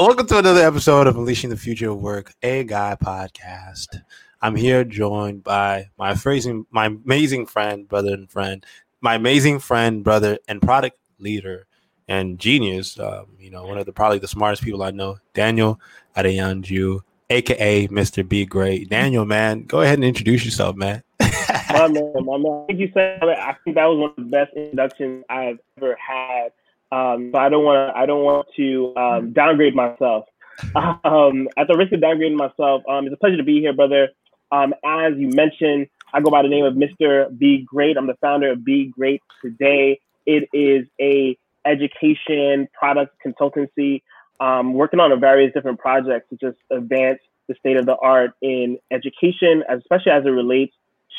[0.00, 4.00] Welcome to another episode of Unleashing the Future of Work, a guy podcast.
[4.40, 8.64] I'm here joined by my phrasing, my amazing friend, brother, and friend,
[9.02, 11.66] my amazing friend, brother, and product leader
[12.08, 12.98] and genius.
[12.98, 15.78] Um, you know, one of the probably the smartest people I know, Daniel
[16.16, 18.26] Adeyanju, aka Mr.
[18.26, 18.88] Be Great.
[18.88, 21.02] Daniel, man, go ahead and introduce yourself, man.
[21.20, 22.64] my man, my man.
[22.68, 23.36] Thank you so much.
[23.38, 26.52] I think that was one of the best introductions I've ever had.
[26.92, 27.98] Um, so I don't want to.
[27.98, 30.26] I don't want to um, downgrade myself.
[30.74, 34.10] Um, at the risk of downgrading myself, um, it's a pleasure to be here, brother.
[34.52, 37.36] Um, as you mentioned, I go by the name of Mr.
[37.38, 37.96] Be Great.
[37.96, 40.00] I'm the founder of Be Great today.
[40.26, 44.02] It is a education product consultancy,
[44.40, 48.32] um, working on a various different projects to just advance the state of the art
[48.42, 50.74] in education, especially as it relates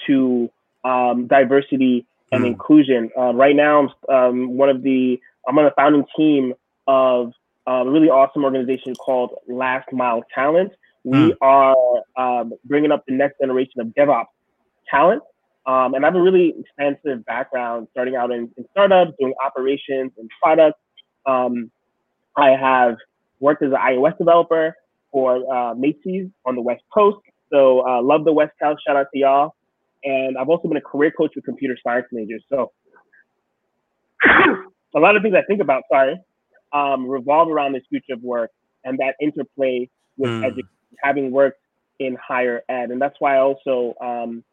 [0.08, 0.49] to
[0.83, 2.47] um, diversity and mm.
[2.47, 3.09] inclusion.
[3.17, 6.54] Uh, right now, I'm um, one of the I'm on the founding team
[6.88, 7.31] of
[7.68, 10.72] a really awesome organization called Last Mile Talent.
[11.04, 11.38] We mm.
[11.41, 11.76] are
[12.16, 14.25] um, bringing up the next generation of DevOps
[14.89, 15.23] talent.
[15.66, 20.11] Um, and I have a really expansive background starting out in, in startups, doing operations
[20.17, 20.80] and products.
[21.25, 21.72] Um,
[22.36, 22.98] I have
[23.39, 24.76] worked as an iOS developer
[25.11, 27.20] for uh, Macy's on the West Coast.
[27.52, 28.81] So uh, love the West Coast.
[28.86, 29.55] Shout out to y'all.
[30.03, 32.44] And I've also been a career coach for computer science majors.
[32.50, 32.72] So
[34.95, 36.20] a lot of things I think about, sorry,
[36.73, 38.52] um, revolve around this future of work
[38.84, 40.45] and that interplay with mm.
[40.45, 40.70] education,
[41.03, 41.59] having worked
[42.00, 42.92] in higher ed.
[42.92, 44.44] And that's why I also um,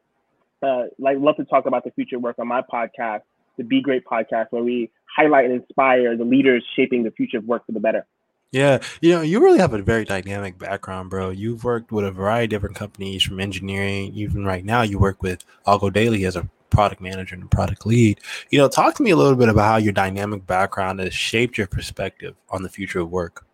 [0.62, 3.22] uh, like love to talk about the future of work on my podcast,
[3.56, 7.44] the Be Great podcast, where we highlight and inspire the leaders shaping the future of
[7.44, 8.06] work for the better.
[8.50, 11.28] Yeah, you know, you really have a very dynamic background, bro.
[11.28, 14.12] You've worked with a variety of different companies from engineering.
[14.14, 18.20] Even right now, you work with Algo Daily as a product manager and product lead.
[18.50, 21.58] You know, talk to me a little bit about how your dynamic background has shaped
[21.58, 23.44] your perspective on the future of work.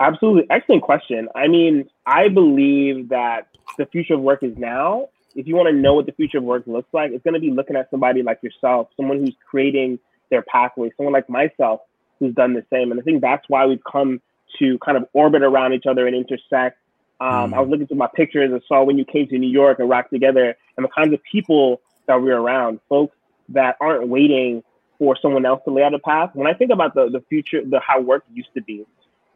[0.00, 0.46] Absolutely.
[0.50, 1.28] Excellent question.
[1.34, 5.74] I mean, I believe that the future of work is now if you want to
[5.74, 8.22] know what the future of work looks like, it's going to be looking at somebody
[8.22, 9.98] like yourself, someone who's creating
[10.30, 11.80] their pathway, someone like myself
[12.18, 12.90] who's done the same.
[12.90, 14.20] And I think that's why we've come
[14.58, 16.78] to kind of orbit around each other and intersect.
[17.20, 17.54] Um, mm.
[17.54, 19.88] I was looking through my pictures and saw when you came to New York and
[19.88, 23.16] rocked together and the kinds of people that we're around, folks
[23.50, 24.62] that aren't waiting
[24.98, 26.30] for someone else to lay out a path.
[26.34, 28.84] When I think about the, the future, the how work used to be,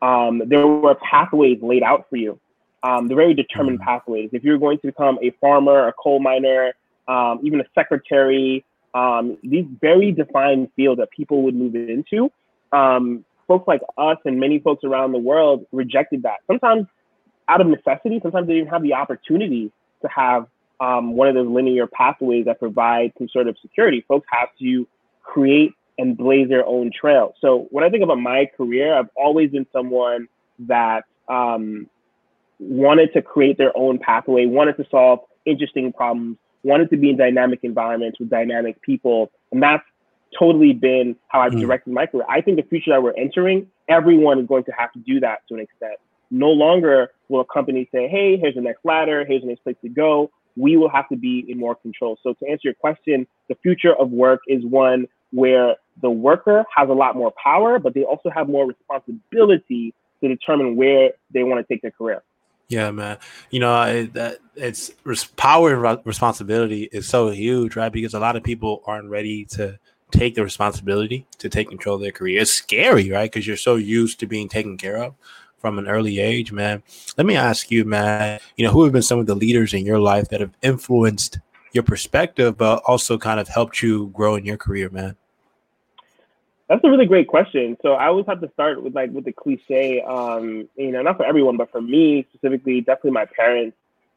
[0.02, 2.38] um, there were pathways laid out for you
[2.84, 3.88] um, the very determined mm-hmm.
[3.88, 4.30] pathways.
[4.32, 6.74] If you're going to become a farmer, a coal miner,
[7.08, 8.64] um, even a secretary,
[8.94, 12.30] um, these very defined fields that people would move into,
[12.72, 16.38] um, folks like us and many folks around the world rejected that.
[16.46, 16.86] Sometimes
[17.48, 20.46] out of necessity, sometimes they didn't have the opportunity to have
[20.80, 24.04] um, one of those linear pathways that provide some sort of security.
[24.06, 24.86] Folks have to
[25.22, 27.34] create and blaze their own trail.
[27.40, 30.28] So when I think about my career, I've always been someone
[30.60, 31.88] that um,
[32.58, 37.16] wanted to create their own pathway, wanted to solve interesting problems, wanted to be in
[37.16, 39.30] dynamic environments with dynamic people.
[39.52, 39.84] And that's
[40.36, 41.60] totally been how I've hmm.
[41.60, 42.24] directed my career.
[42.28, 45.40] I think the future that we're entering, everyone is going to have to do that
[45.48, 45.94] to an extent.
[46.30, 49.76] No longer will a company say, hey, here's the next ladder, here's the next place
[49.82, 50.30] to go.
[50.56, 52.18] We will have to be in more control.
[52.22, 56.88] So to answer your question, the future of work is one where the worker has
[56.88, 61.66] a lot more power, but they also have more responsibility to determine where they want
[61.66, 62.22] to take their career.
[62.68, 63.18] Yeah, man.
[63.50, 64.90] You know, it, that it's
[65.36, 67.92] power and responsibility is so huge, right?
[67.92, 69.78] Because a lot of people aren't ready to
[70.12, 72.40] take the responsibility to take control of their career.
[72.40, 73.30] It's scary, right?
[73.30, 75.14] Because you're so used to being taken care of
[75.64, 76.82] from an early age, man.
[77.16, 78.38] Let me ask you, man.
[78.58, 81.38] You know, who have been some of the leaders in your life that have influenced
[81.72, 85.16] your perspective, but also kind of helped you grow in your career, man?
[86.68, 87.78] That's a really great question.
[87.80, 91.16] So I always have to start with like with the cliche, um, you know, not
[91.16, 93.74] for everyone, but for me specifically, definitely my parents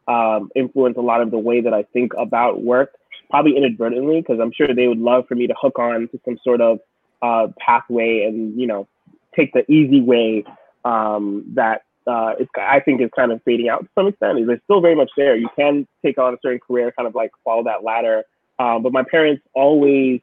[0.09, 2.95] um, influence a lot of the way that I think about work,
[3.29, 6.37] probably inadvertently, because I'm sure they would love for me to hook on to some
[6.43, 6.79] sort of
[7.21, 8.85] uh, pathway and you know
[9.33, 10.43] take the easy way
[10.87, 14.39] um, that uh, it's, I think is kind of fading out to some extent.
[14.39, 15.35] It's still very much there.
[15.35, 18.23] You can take on a certain career, kind of like follow that ladder.
[18.59, 20.21] Um, but my parents always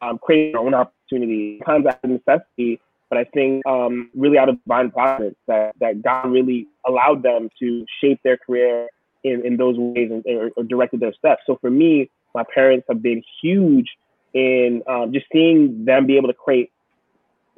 [0.00, 4.48] um, create their own opportunity, sometimes out of necessity, but I think um, really out
[4.48, 8.88] of divine providence that, that God really allowed them to shape their career
[9.24, 11.42] in, in those ways and, or, or directed their steps.
[11.46, 13.88] So for me, my parents have been huge
[14.34, 16.70] in um, just seeing them be able to create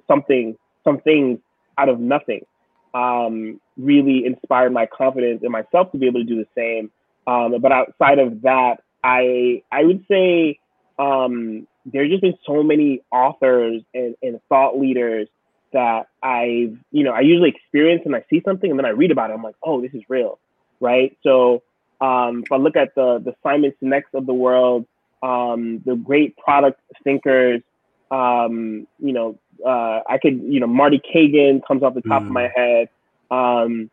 [0.08, 1.38] something, some things
[1.78, 2.44] out of nothing.
[2.92, 6.90] Um, really inspired my confidence in myself to be able to do the same.
[7.26, 10.58] Um, but outside of that, I I would say
[10.98, 15.28] um, there's just been so many authors and, and thought leaders
[15.72, 19.10] that I've you know, I usually experience and I see something and then I read
[19.10, 19.34] about it.
[19.34, 20.38] I'm like, oh, this is real,
[20.80, 21.16] right?
[21.22, 21.62] So
[22.00, 24.86] um, if I look at the the Simon Sinek's of the world,
[25.22, 27.62] um, the great product thinkers,
[28.10, 32.26] um, you know, uh, I could, you know, Marty Cagan comes off the top mm.
[32.26, 32.56] of my mm.
[32.56, 32.88] head.
[33.30, 33.90] Um,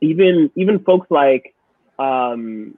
[0.00, 1.54] even even folks like
[1.98, 2.76] um,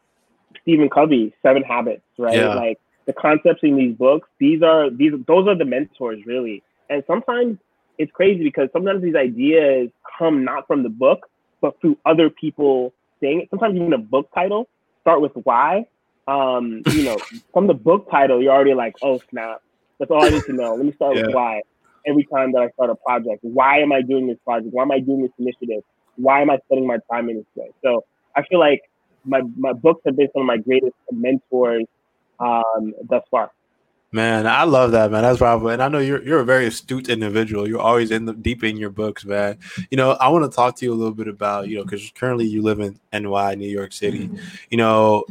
[0.62, 2.36] Stephen Covey, Seven Habits, right?
[2.36, 2.54] Yeah.
[2.54, 6.62] Like the concepts in these books, these are these those are the mentors really.
[6.90, 7.58] And sometimes
[7.98, 11.28] it's crazy because sometimes these ideas come not from the book,
[11.60, 13.50] but through other people saying it.
[13.50, 14.69] Sometimes even a book title
[15.00, 15.86] start with why.
[16.26, 17.16] Um, you know,
[17.52, 19.62] from the book title, you're already like, oh snap,
[19.99, 20.75] that's all I need to know.
[20.75, 21.27] Let me start yeah.
[21.27, 21.62] with why.
[22.06, 24.73] Every time that I start a project, why am I doing this project?
[24.73, 25.83] Why am I doing this initiative?
[26.17, 27.71] Why am I spending my time in this way?
[27.83, 28.05] So
[28.35, 28.81] I feel like
[29.25, 31.85] my my books have been some of my greatest mentors
[32.41, 33.50] um, thus far.
[34.11, 35.23] Man, I love that, man.
[35.23, 37.69] That's probably, and I know you're you're a very astute individual.
[37.69, 39.59] You're always in the deep in your books, man.
[39.91, 42.11] You know, I want to talk to you a little bit about, you know, because
[42.15, 44.29] currently you live in NY, New York City.
[44.29, 44.37] Mm-hmm.
[44.71, 45.25] You know,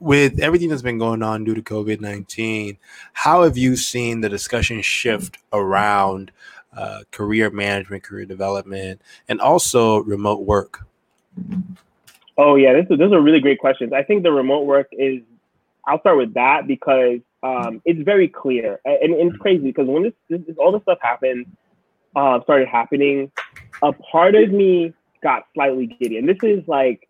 [0.00, 2.78] with everything that's been going on due to COVID nineteen,
[3.12, 6.30] how have you seen the discussion shift around
[6.76, 10.86] uh, career management, career development, and also remote work?
[12.36, 13.92] Oh yeah, this is, those are really great questions.
[13.92, 15.22] I think the remote work is.
[15.86, 20.02] I'll start with that because um, it's very clear, and, and, it's crazy because when
[20.02, 21.46] this, this, this all this stuff happened,
[22.14, 23.32] uh, started happening,
[23.82, 24.92] a part of me
[25.22, 27.07] got slightly giddy, and this is like,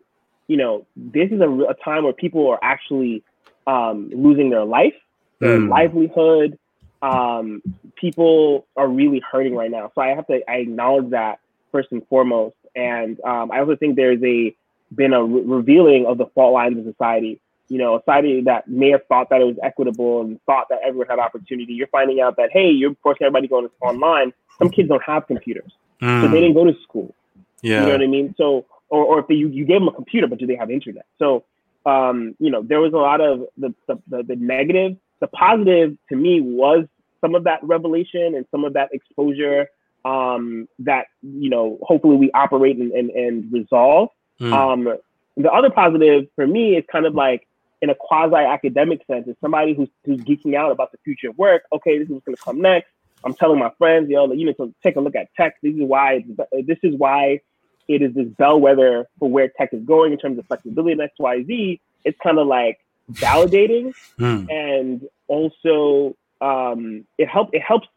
[0.49, 3.23] you know, this is a, a time where people are actually
[3.67, 4.95] um, losing their life,
[5.39, 5.69] their mm.
[5.69, 6.59] livelihood.
[7.01, 7.61] Um,
[7.95, 11.39] people are really hurting right now, so I have to I acknowledge that
[11.71, 14.53] first and foremost, and um, I also think there's a
[14.93, 18.67] been a re- revealing of the fault lines of society you know, a society that
[18.67, 22.19] may have thought that it was equitable and thought that everyone had opportunity, you're finding
[22.19, 24.33] out that, hey, you're forcing everybody going online.
[24.57, 25.71] Some kids don't have computers.
[26.01, 26.23] Mm.
[26.23, 26.33] So they hmm.
[26.33, 27.13] didn't go to school.
[27.61, 27.81] Yeah.
[27.81, 28.35] You know what I mean?
[28.37, 30.69] So, or, or if they, you, you gave them a computer, but do they have
[30.71, 31.05] internet?
[31.17, 31.43] So,
[31.85, 34.97] um, you know, there was a lot of the, the, the, the negative.
[35.19, 36.85] The positive to me was
[37.21, 39.67] some of that revelation and some of that exposure
[40.05, 44.09] um, that, you know, hopefully we operate and, and, and resolve.
[44.39, 44.53] Mm.
[44.53, 44.97] Um,
[45.35, 47.47] the other positive for me is kind of like
[47.81, 51.37] in a quasi academic sense is somebody who's, who's geeking out about the future of
[51.37, 51.63] work.
[51.73, 52.89] Okay, this is what's going to come next.
[53.23, 55.55] I'm telling my friends, yo, you need to take a look at tech.
[55.61, 57.41] This is why this is why
[57.89, 61.13] it is this bellwether for where tech is going in terms of flexibility and X,
[61.17, 61.81] Y, Z.
[62.05, 62.79] It's kind of like
[63.11, 64.47] validating mm.
[64.49, 67.87] and also um, it helps it helps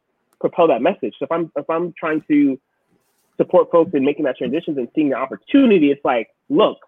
[0.40, 1.14] propel that message.
[1.18, 2.58] So if I'm if I'm trying to
[3.36, 6.78] support folks in making that transitions and seeing the opportunity, it's like, look,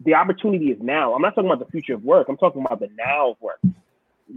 [0.00, 1.14] the opportunity is now.
[1.14, 2.28] I'm not talking about the future of work.
[2.28, 3.60] I'm talking about the now of work.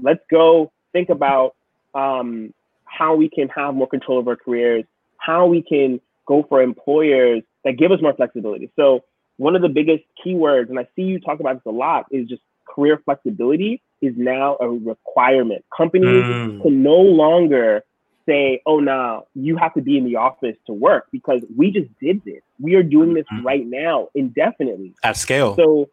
[0.01, 1.55] Let's go think about
[1.93, 2.53] um,
[2.85, 4.85] how we can have more control of our careers,
[5.17, 8.71] how we can go for employers that give us more flexibility.
[8.77, 9.03] So
[9.35, 12.27] one of the biggest keywords, and I see you talk about this a lot, is
[12.27, 15.65] just career flexibility is now a requirement.
[15.75, 16.61] Companies mm.
[16.61, 17.83] can no longer
[18.25, 21.87] say, oh, no, you have to be in the office to work because we just
[21.99, 22.41] did this.
[22.59, 23.45] We are doing this mm-hmm.
[23.45, 25.55] right now indefinitely at scale.
[25.55, 25.89] So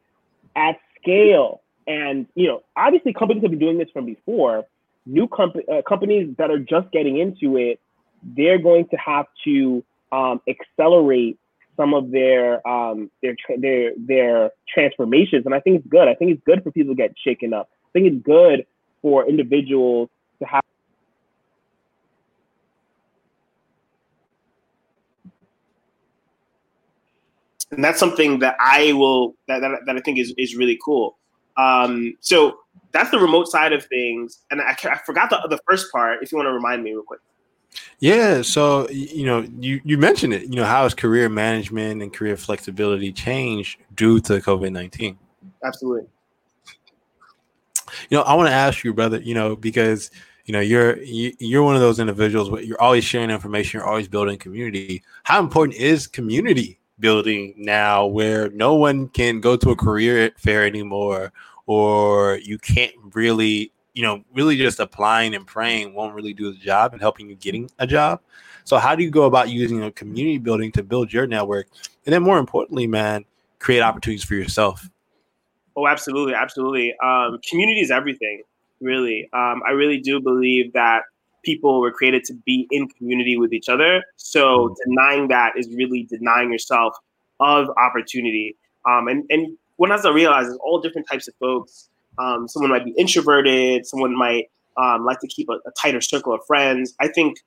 [0.55, 1.61] at scale.
[1.87, 4.65] And, you know, obviously companies have been doing this from before.
[5.07, 7.81] New comp- uh, companies that are just getting into it,
[8.23, 11.39] they're going to have to um, accelerate
[11.77, 16.09] some of their um, their tra- their their transformations, and I think it's good.
[16.09, 17.69] I think it's good for people to get shaken up.
[17.87, 18.67] I think it's good
[19.03, 20.09] for individuals
[20.41, 20.63] to have
[27.75, 31.19] and that's something that I will that, that, that I think is is really cool.
[31.57, 32.59] Um, so
[32.93, 36.23] that's the remote side of things, and I, I forgot the the first part.
[36.23, 37.21] If you want to remind me real quick.
[38.01, 40.43] Yeah, so you know, you you mentioned it.
[40.43, 45.19] You know, how has career management and career flexibility changed due to COVID nineteen?
[45.65, 46.09] Absolutely.
[48.11, 49.21] You know, I want to ask you, brother.
[49.21, 50.11] You know, because
[50.45, 53.31] you know you're you, are you are one of those individuals where you're always sharing
[53.31, 55.03] information, you're always building community.
[55.23, 60.65] How important is community building now where no one can go to a career fair
[60.65, 61.33] anymore
[61.67, 66.59] or you can't really you know really just applying and praying won't really do the
[66.59, 68.21] job and helping you getting a job
[68.65, 71.67] so how do you go about using a community building to build your network
[72.07, 73.25] and then more importantly man
[73.59, 74.89] create opportunities for yourself
[75.77, 78.43] oh absolutely absolutely um, community is everything
[78.81, 81.03] really um, i really do believe that
[81.45, 84.03] people were created to be in community with each other.
[84.17, 84.91] So mm-hmm.
[84.91, 86.97] denying that is really denying yourself
[87.41, 88.57] of opportunity.
[88.89, 91.89] Um, and and one has to realize is all different types of folks.
[92.19, 93.87] Um, someone might be introverted.
[93.87, 96.95] Someone might um, like to keep a, a, tighter circle of friends.
[97.01, 97.39] I think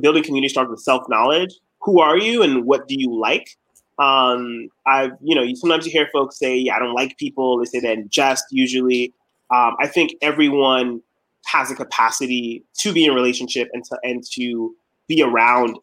[0.00, 1.54] building community starts with self knowledge.
[1.82, 3.56] Who are you and what do you like?
[3.98, 7.58] Um, I've, you know, sometimes you hear folks say, yeah, I don't like people.
[7.58, 9.12] They say that in jest usually.
[9.54, 11.02] Um, I think everyone
[11.46, 14.74] has a capacity to be in a relationship and to, and to
[15.06, 15.78] be around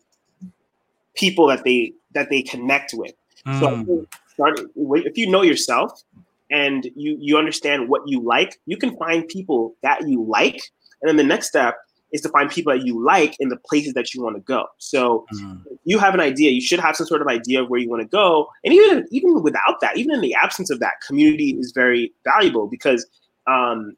[1.16, 3.13] people that they, that they connect with.
[3.46, 3.60] Mm.
[3.60, 6.04] So start, if you know yourself
[6.51, 10.62] and you, you understand what you like, you can find people that you like.
[11.01, 11.77] And then the next step
[12.12, 14.65] is to find people that you like in the places that you want to go.
[14.77, 15.63] So mm.
[15.86, 18.01] you have an idea, you should have some sort of idea of where you want
[18.01, 18.50] to go.
[18.63, 22.67] And even even without that, even in the absence of that, community is very valuable
[22.67, 23.05] because
[23.48, 23.96] um,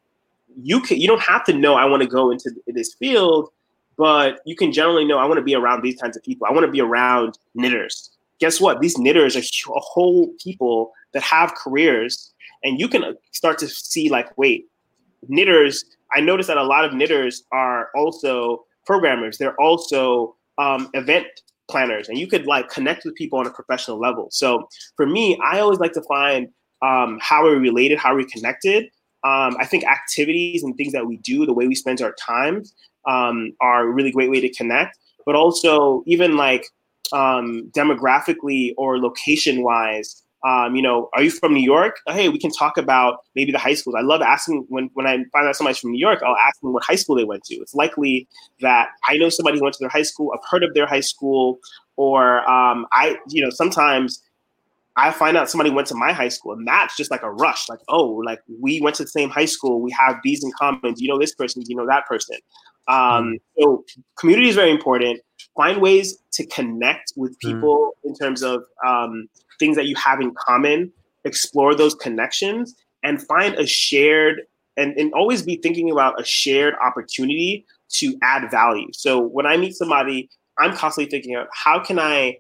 [0.62, 3.50] you can you don't have to know I want to go into this field,
[3.98, 6.46] but you can generally know I want to be around these kinds of people.
[6.48, 8.12] I want to be around knitters.
[8.40, 8.80] Guess what?
[8.80, 12.33] These knitters are a whole people that have careers,
[12.64, 14.66] and you can start to see like, wait,
[15.28, 19.38] knitters I noticed that a lot of knitters are also programmers.
[19.38, 21.28] They're also um, event
[21.70, 24.28] planners, and you could like connect with people on a professional level.
[24.32, 26.50] So for me, I always like to find
[26.82, 28.86] um, how we're related, how are we're connected.
[29.24, 32.64] Um, I think activities and things that we do, the way we spend our time,
[33.08, 34.98] um, are a really great way to connect.
[35.26, 36.66] But also, even like
[37.14, 41.98] um, demographically or location wise, um, you know, are you from New York?
[42.06, 43.96] Oh, hey, we can talk about maybe the high schools.
[43.98, 46.74] I love asking when, when I find out somebody's from New York, I'll ask them
[46.74, 47.56] what high school they went to.
[47.56, 48.28] It's likely
[48.60, 51.00] that I know somebody who went to their high school, I've heard of their high
[51.00, 51.60] school,
[51.96, 54.22] or um, I, you know, sometimes
[54.96, 57.70] I find out somebody went to my high school, and that's just like a rush.
[57.70, 60.94] Like, oh, like we went to the same high school, we have these in common.
[60.94, 61.62] Do you know this person?
[61.64, 62.38] Do you know that person?
[62.88, 63.36] Um, mm.
[63.58, 63.86] So
[64.20, 65.22] community is very important.
[65.56, 67.50] Find ways to connect with mm.
[67.50, 68.10] people mm.
[68.10, 69.28] in terms of um,
[69.60, 70.92] things that you have in common,
[71.26, 74.42] explore those connections, and find a shared
[74.78, 78.88] and, and always be thinking about a shared opportunity to add value.
[78.92, 82.40] So when I meet somebody, I'm constantly thinking of how can I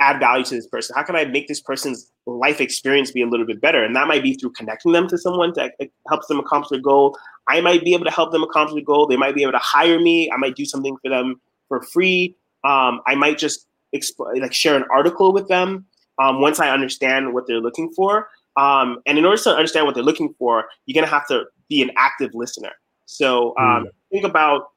[0.00, 0.94] add value to this person?
[0.96, 3.84] How can I make this person's life experience be a little bit better?
[3.84, 5.74] And that might be through connecting them to someone that
[6.08, 7.16] helps them accomplish their goal.
[7.48, 9.06] I might be able to help them accomplish the goal.
[9.06, 10.30] They might be able to hire me.
[10.30, 12.36] I might do something for them for free.
[12.64, 15.86] Um, I might just exp- like share an article with them
[16.18, 18.28] um, once I understand what they're looking for.
[18.56, 21.82] Um, and in order to understand what they're looking for, you're gonna have to be
[21.82, 22.72] an active listener.
[23.06, 23.90] So um, mm.
[24.10, 24.68] think about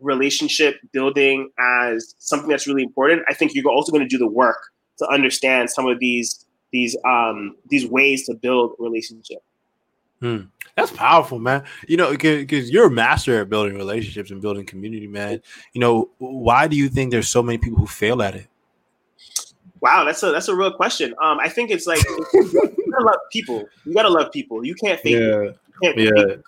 [0.00, 3.22] relationship building as something that's really important.
[3.28, 4.58] I think you're also going to do the work
[4.98, 9.38] to understand some of these these um, these ways to build relationship.
[10.20, 10.42] Hmm.
[10.74, 11.64] That's powerful, man.
[11.88, 15.40] You know, because you're a master at building relationships and building community, man.
[15.72, 18.46] You know, why do you think there's so many people who fail at it?
[19.80, 21.14] Wow, that's a that's a real question.
[21.22, 22.02] Um, I think it's like
[22.34, 23.64] you gotta love people.
[23.84, 24.64] You gotta love people.
[24.64, 25.40] You can't fake yeah.
[25.40, 25.58] it.
[25.82, 26.10] Can't yeah.
[26.14, 26.42] It.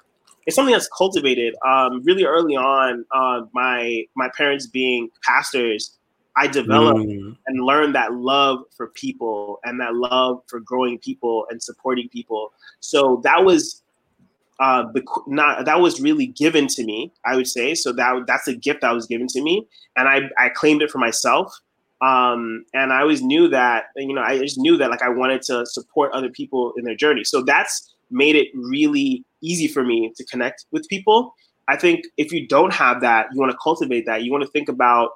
[0.47, 1.55] It's something that's cultivated.
[1.67, 5.97] Um, really early on, uh, my my parents being pastors,
[6.37, 7.37] I developed mm.
[7.47, 12.53] and learned that love for people and that love for growing people and supporting people.
[12.81, 13.83] So that was
[14.61, 14.85] uh,
[15.27, 17.13] not that was really given to me.
[17.25, 20.23] I would say so that that's a gift that was given to me, and I
[20.39, 21.59] I claimed it for myself.
[22.02, 25.42] Um, and I always knew that, you know, I just knew that like I wanted
[25.42, 27.25] to support other people in their journey.
[27.25, 31.35] So that's made it really easy for me to connect with people.
[31.69, 34.25] I think if you don't have that, you want to cultivate that.
[34.25, 35.11] You want to think about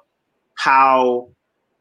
[0.55, 1.29] how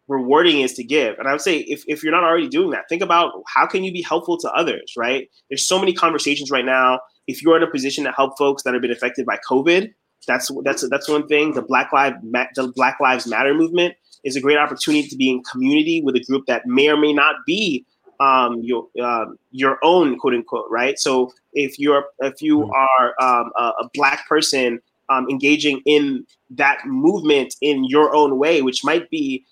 [0.08, 1.18] rewarding is to give.
[1.18, 3.84] And I would say if, if you're not already doing that, think about how can
[3.84, 5.30] you be helpful to others, right?
[5.48, 7.00] There's so many conversations right now.
[7.26, 9.92] If you're in a position to help folks that have been affected by COVID,
[10.26, 11.52] that's that's that's one thing.
[11.52, 12.16] The Black Lives
[12.54, 13.94] the Black Lives Matter movement
[14.24, 17.12] is a great opportunity to be in community with a group that may or may
[17.12, 17.84] not be
[18.20, 20.98] um, your um, your own quote unquote right.
[20.98, 22.70] So if you're if you mm-hmm.
[22.70, 28.62] are um, a, a, black person um, engaging in that movement in your own way,
[28.62, 29.44] which might be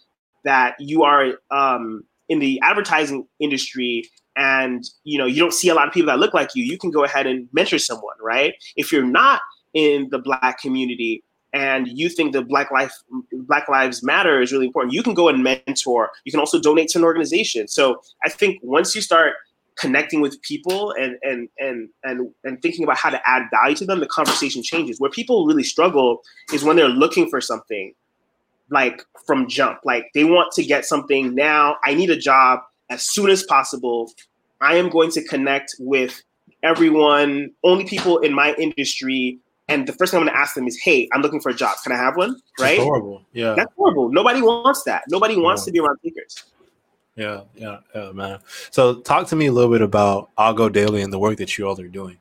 [0.45, 5.75] that you are um, in the advertising industry and you know you don't see a
[5.75, 8.55] lot of people that look like you, you can go ahead and mentor someone, right?
[8.77, 9.41] If you're not
[9.75, 12.95] in the black community, and you think that Black Life
[13.33, 16.11] Black Lives Matter is really important, you can go and mentor.
[16.25, 17.69] You can also donate to an organization.
[17.69, 19.35] So I think once you start
[19.77, 23.85] connecting with people and and and and and thinking about how to add value to
[23.85, 24.99] them, the conversation changes.
[24.99, 27.95] Where people really struggle is when they're looking for something
[28.71, 29.81] like from jump.
[29.85, 31.77] Like they want to get something now.
[31.85, 34.11] I need a job as soon as possible.
[34.61, 36.23] I am going to connect with
[36.63, 39.39] everyone, only people in my industry
[39.73, 41.55] and the first thing I'm going to ask them is, "Hey, I'm looking for a
[41.55, 41.77] job.
[41.83, 42.77] Can I have one?" Right?
[42.77, 43.25] That's horrible.
[43.33, 43.55] Yeah.
[43.55, 44.11] That's horrible.
[44.11, 45.05] Nobody wants that.
[45.09, 45.67] Nobody wants yeah.
[45.67, 46.45] to be around takers.
[47.17, 48.39] Yeah, yeah, yeah, man.
[48.71, 51.69] So, talk to me a little bit about Algo Daily and the work that you
[51.69, 52.17] all are doing.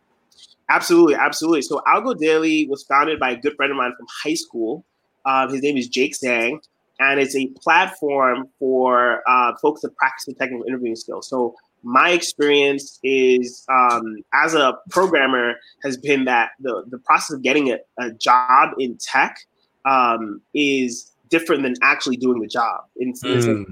[0.70, 1.62] Absolutely, absolutely.
[1.62, 4.86] So, Algo Daily was founded by a good friend of mine from high school.
[5.24, 6.60] Uh, his name is Jake Zhang,
[7.00, 11.29] and it's a platform for uh, folks to practice the technical interviewing skills.
[11.29, 17.41] So my experience is um, as a programmer has been that the, the process of
[17.41, 19.39] getting a, a job in tech
[19.85, 22.85] um, is different than actually doing the job.
[22.97, 23.65] In, mm.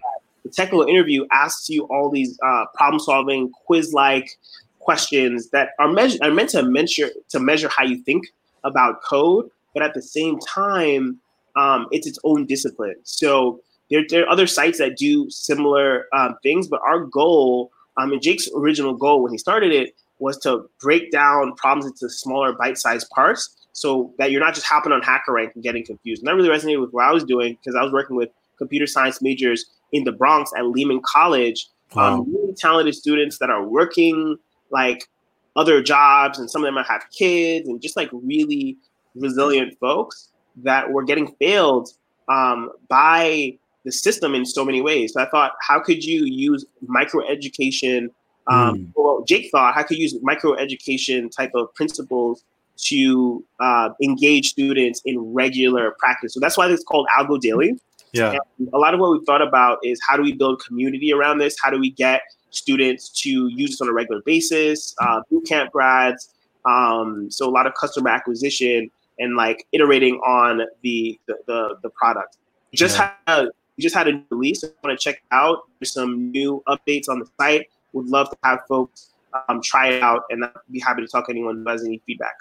[0.44, 4.38] the technical interview asks you all these uh, problem solving quiz like
[4.80, 8.26] questions that are, measure, are meant to measure to measure how you think
[8.64, 11.20] about code, but at the same time,
[11.56, 12.96] um, it's its own discipline.
[13.04, 18.12] So there, there, are other sites that do similar um, things, but our goal, um,
[18.12, 22.54] and Jake's original goal when he started it, was to break down problems into smaller
[22.54, 26.22] bite-sized parts so that you're not just hopping on HackerRank and getting confused.
[26.22, 28.88] And that really resonated with what I was doing because I was working with computer
[28.88, 32.14] science majors in the Bronx at Lehman College, um, wow.
[32.14, 34.38] um, really talented students that are working
[34.72, 35.08] like
[35.56, 38.78] other jobs, and some of them might have kids, and just like really
[39.16, 41.90] resilient folks that were getting failed
[42.28, 43.58] um, by
[43.90, 45.14] the system in so many ways.
[45.14, 48.12] So I thought, how could you use micro education?
[48.48, 48.92] Um, mm.
[48.96, 52.44] Well, Jake thought, how could you use micro education type of principles
[52.90, 56.34] to uh, engage students in regular practice?
[56.34, 57.80] So that's why it's called Algo Daily.
[58.14, 58.36] Yeah.
[58.58, 61.40] And a lot of what we've thought about is how do we build community around
[61.40, 61.56] this?
[61.62, 64.96] How do we get students to use this on a regular basis?
[65.00, 66.34] Uh, boot camp grads.
[66.66, 71.90] Um, so a lot of customer acquisition and like iterating on the the, the, the
[71.90, 72.38] product.
[72.74, 73.12] Just yeah.
[73.28, 74.64] had a, just had a release.
[74.64, 75.64] I want to check out.
[75.80, 77.68] There's some new updates on the site.
[77.94, 79.10] Would love to have folks
[79.48, 82.02] um, try it out, and I'd be happy to talk to anyone who has any
[82.06, 82.36] feedback.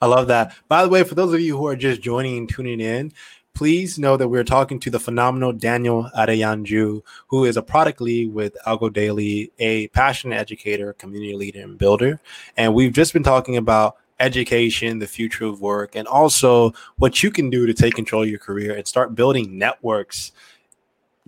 [0.00, 0.54] I love that.
[0.68, 3.12] By the way, for those of you who are just joining and tuning in,
[3.54, 8.32] please know that we're talking to the phenomenal Daniel Adeyanju, who is a product lead
[8.32, 12.20] with Algo Daily, a passionate educator, community leader, and builder.
[12.56, 17.30] And we've just been talking about education, the future of work, and also what you
[17.30, 20.32] can do to take control of your career and start building networks,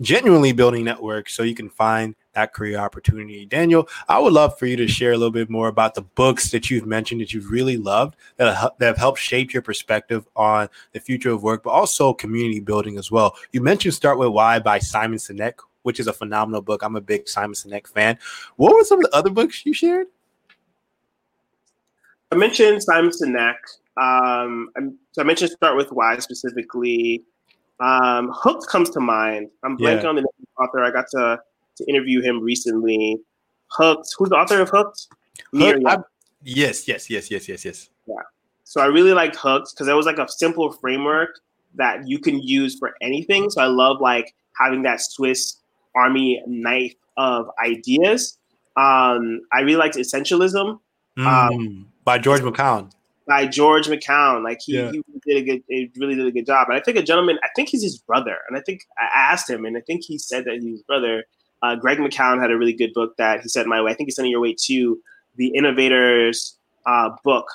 [0.01, 3.45] genuinely building networks so you can find that career opportunity.
[3.45, 6.51] Daniel, I would love for you to share a little bit more about the books
[6.51, 10.99] that you've mentioned that you've really loved that have, helped shape your perspective on the
[10.99, 13.35] future of work, but also community building as well.
[13.51, 16.83] You mentioned Start With Why by Simon Sinek, which is a phenomenal book.
[16.83, 18.17] I'm a big Simon Sinek fan.
[18.57, 20.07] What were some of the other books you shared?
[22.31, 23.55] I mentioned Simon Sinek.
[24.01, 24.69] Um,
[25.13, 27.23] so I mentioned Start With Why specifically.
[27.79, 29.49] Um, Hooked comes to mind.
[29.63, 30.09] I'm blanking yeah.
[30.09, 30.25] on the
[30.59, 30.83] author.
[30.83, 31.39] I got to
[31.77, 33.19] to interview him recently.
[33.67, 34.07] Hooked.
[34.17, 35.07] Who's the author of Hooked?
[35.51, 37.89] Yes, yes, yes, yes, yes, yes.
[38.07, 38.15] Yeah.
[38.63, 41.39] So I really liked Hooked because it was like a simple framework
[41.75, 43.49] that you can use for anything.
[43.49, 45.57] So I love like having that Swiss
[45.95, 48.37] Army knife of ideas.
[48.77, 50.79] Um, I really liked Essentialism
[51.17, 52.91] mm, um, by George McKeown.
[53.27, 54.91] By George McKeown, like he, yeah.
[54.91, 56.67] he did a good, he really did a good job.
[56.69, 59.49] And I think a gentleman, I think he's his brother, and I think I asked
[59.49, 61.25] him, and I think he said that he's his brother.
[61.63, 63.91] Uh, Greg McKeown had a really good book that he sent my way.
[63.91, 65.01] I think he's sending your way to
[65.37, 67.47] the Innovators uh, book.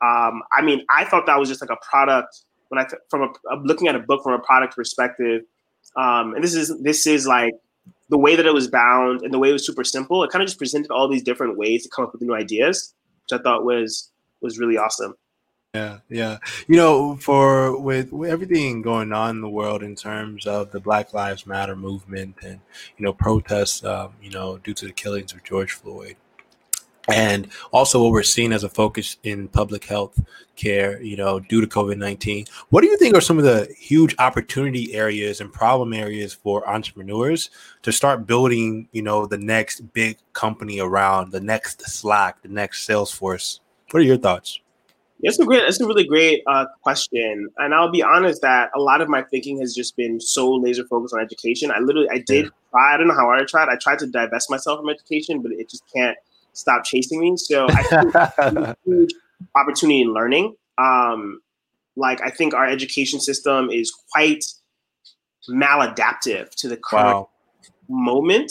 [0.00, 3.28] Um, I mean, I thought that was just like a product when I from a
[3.50, 5.42] I'm looking at a book from a product perspective.
[5.96, 7.54] Um, and this is this is like
[8.08, 10.22] the way that it was bound and the way it was super simple.
[10.24, 12.94] It kind of just presented all these different ways to come up with new ideas,
[13.24, 14.10] which I thought was
[14.42, 15.14] was really awesome.
[15.74, 16.36] Yeah, yeah.
[16.68, 20.80] You know, for with, with everything going on in the world in terms of the
[20.80, 22.60] Black Lives Matter movement and
[22.98, 26.16] you know protests, um, you know, due to the killings of George Floyd,
[27.08, 30.20] and also what we're seeing as a focus in public health
[30.56, 32.44] care, you know, due to COVID nineteen.
[32.68, 36.68] What do you think are some of the huge opportunity areas and problem areas for
[36.68, 37.48] entrepreneurs
[37.80, 42.86] to start building, you know, the next big company around, the next Slack, the next
[42.86, 43.60] Salesforce?
[43.92, 44.58] What are your thoughts?
[45.20, 48.80] It's a great, it's a really great uh, question, and I'll be honest that a
[48.80, 51.70] lot of my thinking has just been so laser focused on education.
[51.70, 52.94] I literally, I did try.
[52.94, 53.68] I don't know how hard I tried.
[53.68, 56.16] I tried to divest myself from education, but it just can't
[56.54, 57.36] stop chasing me.
[57.36, 59.14] So I think huge
[59.54, 60.56] opportunity in learning.
[60.78, 61.40] Um,
[61.94, 64.44] like I think our education system is quite
[65.48, 67.28] maladaptive to the current wow.
[67.88, 68.50] moment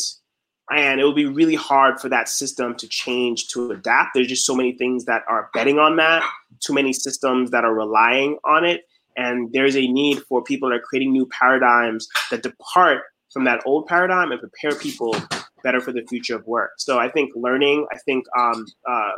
[0.73, 4.11] and it will be really hard for that system to change to adapt.
[4.13, 6.23] There's just so many things that are betting on that
[6.61, 8.81] too many systems that are relying on it.
[9.17, 13.61] And there's a need for people that are creating new paradigms that depart from that
[13.65, 15.15] old paradigm and prepare people
[15.63, 16.71] better for the future of work.
[16.77, 19.11] So i think learning i think um, uh,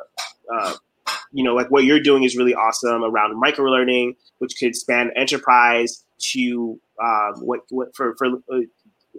[0.53, 0.73] uh,
[1.31, 5.11] you know like what you're doing is really awesome around micro learning which could span
[5.15, 8.59] enterprise to um, what, what for, for uh,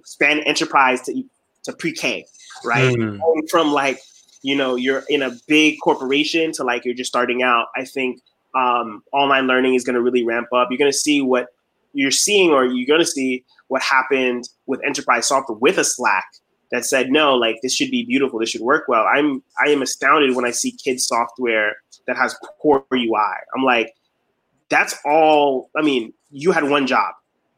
[0.04, 1.22] span enterprise to
[1.64, 2.26] to pre-K,
[2.64, 2.96] right?
[2.96, 3.20] Mm.
[3.50, 4.00] From like,
[4.42, 7.66] you know, you're in a big corporation to like you're just starting out.
[7.76, 8.20] I think
[8.54, 10.68] um, online learning is going to really ramp up.
[10.70, 11.48] You're going to see what
[11.92, 16.26] you're seeing or you're going to see what happened with enterprise software with a Slack
[16.70, 19.04] that said no, like this should be beautiful, this should work well.
[19.04, 23.34] I'm I am astounded when I see kids software that has poor UI.
[23.56, 23.94] I'm like,
[24.68, 25.70] that's all.
[25.76, 27.14] I mean, you had one job.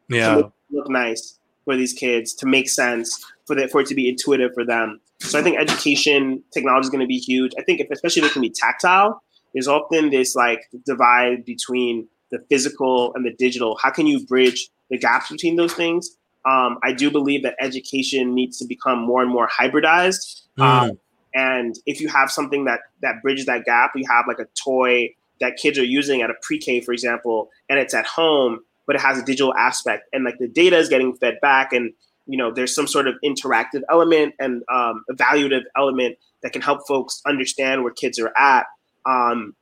[0.08, 0.42] Yeah.
[0.70, 4.52] look nice for these kids to make sense for the, for it to be intuitive
[4.54, 5.00] for them.
[5.20, 7.52] So I think education technology is going to be huge.
[7.58, 9.22] I think if, especially if it can be tactile,
[9.54, 13.78] there's often this like divide between the physical and the digital.
[13.82, 16.16] How can you bridge the gaps between those things?
[16.44, 20.42] Um, I do believe that education needs to become more and more hybridized.
[20.58, 20.62] Mm.
[20.62, 20.98] Um,
[21.34, 25.14] and if you have something that that bridges that gap, you have like a toy
[25.40, 29.02] that kids are using at a pre-K, for example, and it's at home, but it
[29.02, 31.92] has a digital aspect, and like the data is getting fed back, and
[32.26, 36.86] you know there's some sort of interactive element and um, evaluative element that can help
[36.86, 38.66] folks understand where kids are at.
[39.04, 39.54] Um,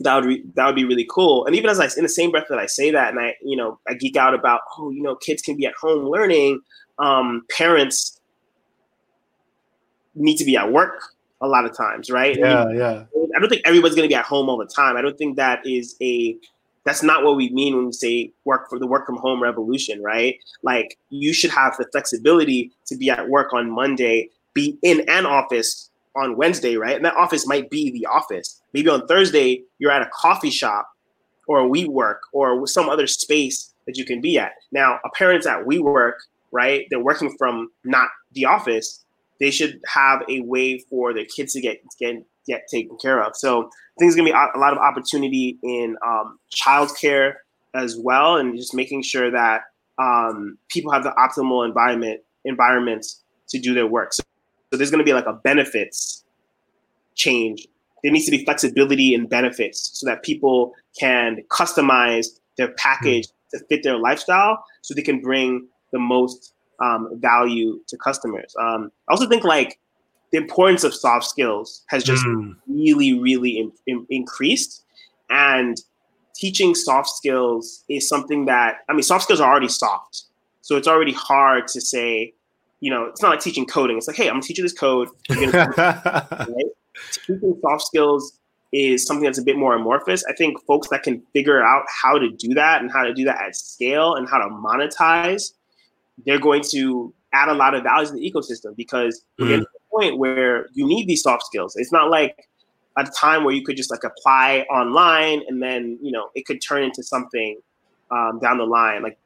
[0.00, 1.44] that would re- that would be really cool.
[1.46, 3.56] And even as I in the same breath that I say that, and I you
[3.56, 6.60] know I geek out about oh you know kids can be at home learning,
[6.98, 8.20] um, parents
[10.14, 11.02] need to be at work
[11.40, 12.36] a lot of times, right?
[12.36, 13.04] Yeah, I mean, yeah.
[13.36, 14.96] I don't think everybody's going to be at home all the time.
[14.96, 16.36] I don't think that is a
[16.88, 20.02] that's not what we mean when we say work for the work from home revolution,
[20.02, 20.36] right?
[20.62, 25.26] Like you should have the flexibility to be at work on Monday, be in an
[25.26, 26.96] office on Wednesday, right?
[26.96, 28.60] And that office might be the office.
[28.72, 30.88] Maybe on Thursday you're at a coffee shop
[31.46, 34.52] or a WeWork or some other space that you can be at.
[34.72, 36.14] Now, a parent's at WeWork,
[36.52, 36.86] right?
[36.90, 39.04] They're working from not the office
[39.40, 43.36] they should have a way for their kids to get get get taken care of.
[43.36, 47.32] So I think there's gonna be a lot of opportunity in um, childcare
[47.74, 49.62] as well, and just making sure that
[49.98, 54.12] um, people have the optimal environment environments to do their work.
[54.12, 54.22] So,
[54.70, 56.24] so there's gonna be like a benefits
[57.16, 57.66] change.
[58.04, 63.58] There needs to be flexibility in benefits so that people can customize their package mm-hmm.
[63.58, 68.54] to fit their lifestyle, so they can bring the most um, value to customers.
[68.60, 69.80] Um, I also think like
[70.32, 72.54] the importance of soft skills has just mm.
[72.66, 74.84] really, really in, in, increased,
[75.30, 75.80] and
[76.34, 80.24] teaching soft skills is something that I mean, soft skills are already soft,
[80.60, 82.34] so it's already hard to say.
[82.80, 83.96] You know, it's not like teaching coding.
[83.96, 85.08] It's like, hey, I'm gonna teach you this code.
[85.30, 86.64] right?
[87.12, 88.38] Teaching soft skills
[88.72, 90.24] is something that's a bit more amorphous.
[90.26, 93.24] I think folks that can figure out how to do that and how to do
[93.24, 95.54] that at scale and how to monetize
[96.26, 99.64] they're going to add a lot of value to the ecosystem because mm.
[99.98, 101.76] Point where you need these soft skills.
[101.76, 102.48] It's not like
[102.96, 106.60] a time where you could just like apply online and then you know it could
[106.60, 107.58] turn into something
[108.10, 109.02] um, down the line.
[109.02, 109.18] Like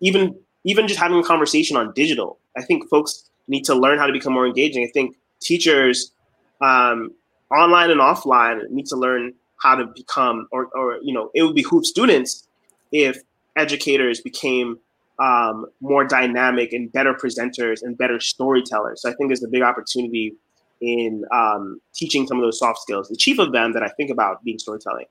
[0.00, 4.06] even even just having a conversation on digital, I think folks need to learn how
[4.06, 4.82] to become more engaging.
[4.82, 6.12] I think teachers,
[6.60, 7.12] um,
[7.50, 11.54] online and offline, need to learn how to become, or or you know, it would
[11.54, 12.46] behoove students
[12.92, 13.18] if
[13.56, 14.78] educators became
[15.18, 19.02] um, more dynamic and better presenters and better storytellers.
[19.02, 20.34] So I think there's a big opportunity
[20.80, 23.08] in um, teaching some of those soft skills.
[23.08, 25.06] The chief of them that I think about being storytelling.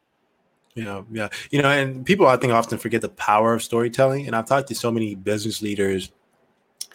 [0.76, 1.30] Yeah, yeah.
[1.52, 4.26] You know, and people I think often forget the power of storytelling.
[4.28, 6.12] And I've talked to so many business leaders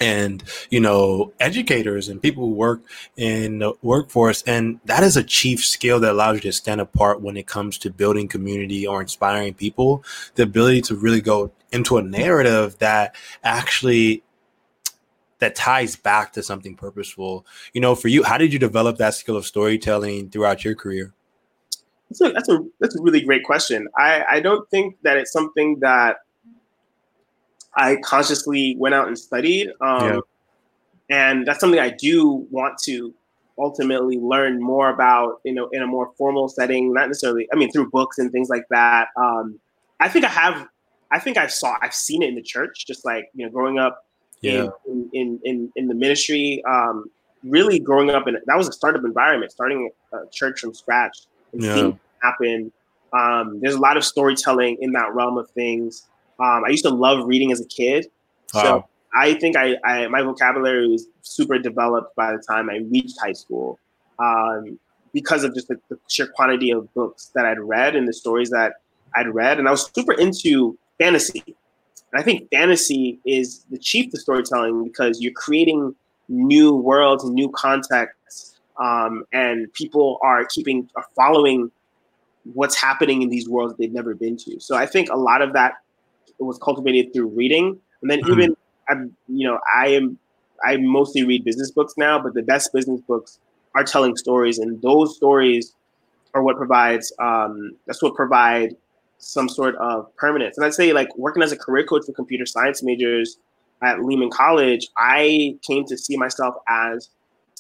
[0.00, 2.82] and you know educators and people who work
[3.16, 7.20] in the workforce and that is a chief skill that allows you to stand apart
[7.20, 10.04] when it comes to building community or inspiring people.
[10.34, 14.22] The ability to really go into a narrative that actually
[15.40, 17.46] that ties back to something purposeful.
[17.72, 21.12] You know for you how did you develop that skill of storytelling throughout your career?
[22.10, 23.88] That's a that's a, that's a really great question.
[23.96, 26.18] I i don't think that it's something that
[27.76, 29.70] I consciously went out and studied.
[29.80, 30.20] Um, yeah.
[31.10, 33.14] And that's something I do want to
[33.58, 37.72] ultimately learn more about, you know, in a more formal setting, not necessarily, I mean,
[37.72, 39.08] through books and things like that.
[39.16, 39.58] Um,
[40.00, 40.68] I think I have,
[41.10, 43.78] I think I saw, I've seen it in the church, just like, you know, growing
[43.78, 44.06] up
[44.40, 44.68] yeah.
[44.86, 47.10] in, in, in, in, the ministry, um,
[47.42, 51.20] really growing up in, that was a startup environment, starting a church from scratch
[51.52, 51.74] and yeah.
[51.74, 52.72] seeing happen.
[53.12, 56.06] Um, there's a lot of storytelling in that realm of things.
[56.40, 58.06] Um, I used to love reading as a kid,
[58.54, 58.62] wow.
[58.62, 63.18] so I think I, I, my vocabulary was super developed by the time I reached
[63.20, 63.78] high school,
[64.18, 64.78] um,
[65.12, 68.50] because of just the, the, sheer quantity of books that I'd read and the stories
[68.50, 68.74] that
[69.16, 71.42] I'd read, and I was super into fantasy.
[71.46, 75.94] And I think fantasy is the chief to storytelling because you're creating
[76.28, 81.70] new worlds and new contexts, um, and people are keeping are following
[82.54, 84.60] what's happening in these worlds they've never been to.
[84.60, 85.74] So I think a lot of that
[86.44, 88.32] was cultivated through reading, and then mm-hmm.
[88.32, 88.56] even
[88.88, 90.18] I'm, you know, I am
[90.64, 93.38] I mostly read business books now, but the best business books
[93.74, 95.74] are telling stories, and those stories
[96.34, 98.74] are what provides um, that's what provide
[99.18, 100.56] some sort of permanence.
[100.56, 103.38] And I'd say like working as a career coach for computer science majors
[103.82, 107.10] at Lehman College, I came to see myself as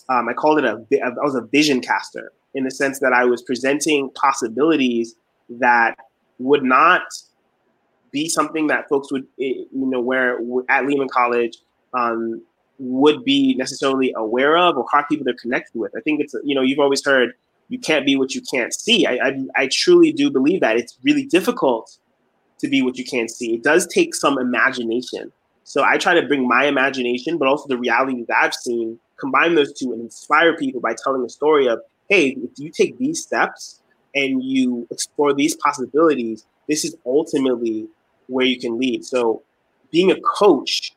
[0.08, 3.24] um, I called it a I was a vision caster in the sense that I
[3.24, 5.14] was presenting possibilities
[5.48, 5.96] that
[6.38, 7.02] would not
[8.10, 11.58] be something that folks would eh, you know where at Lehman College
[11.94, 12.42] um,
[12.78, 15.92] would be necessarily aware of or hard people to connect with.
[15.96, 17.34] I think it's you know you've always heard
[17.68, 19.06] you can't be what you can't see.
[19.06, 21.98] I, I, I truly do believe that it's really difficult
[22.60, 23.54] to be what you can't see.
[23.54, 25.32] It does take some imagination.
[25.64, 29.54] So I try to bring my imagination, but also the reality that I've seen, combine
[29.54, 33.22] those two and inspire people by telling a story of, hey, if you take these
[33.22, 33.82] steps
[34.14, 37.86] and you explore these possibilities, this is ultimately
[38.28, 39.04] where you can lead.
[39.04, 39.42] So
[39.90, 40.92] being a coach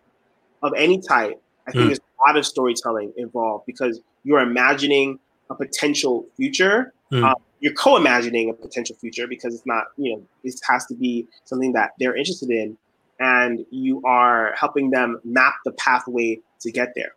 [0.62, 1.88] of any type, I think mm.
[1.88, 6.94] there's a lot of storytelling involved because you're imagining a potential future.
[7.12, 7.30] Mm.
[7.30, 11.28] Um, you're co-imagining a potential future because it's not, you know, this has to be
[11.46, 12.78] something that they're interested in,
[13.20, 17.14] and you are helping them map the pathway to get there.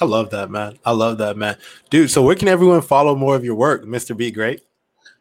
[0.00, 0.78] I love that, man.
[0.84, 1.56] I love that, man.
[1.90, 4.16] Dude, so where can everyone follow more of your work, Mr.
[4.16, 4.62] Be Great?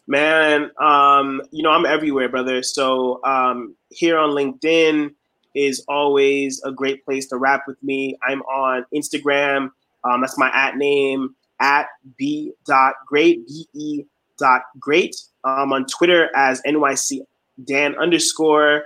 [0.08, 2.64] Man, um, you know, I'm everywhere, brother.
[2.64, 5.14] So um, here on LinkedIn
[5.54, 8.18] is always a great place to rap with me.
[8.26, 9.72] I'm on Instagram.
[10.06, 14.04] Um, that's my at name at b dot great b e
[14.38, 15.16] dot great.
[15.44, 17.22] Um, on Twitter as NYC
[17.66, 18.84] Dan underscore.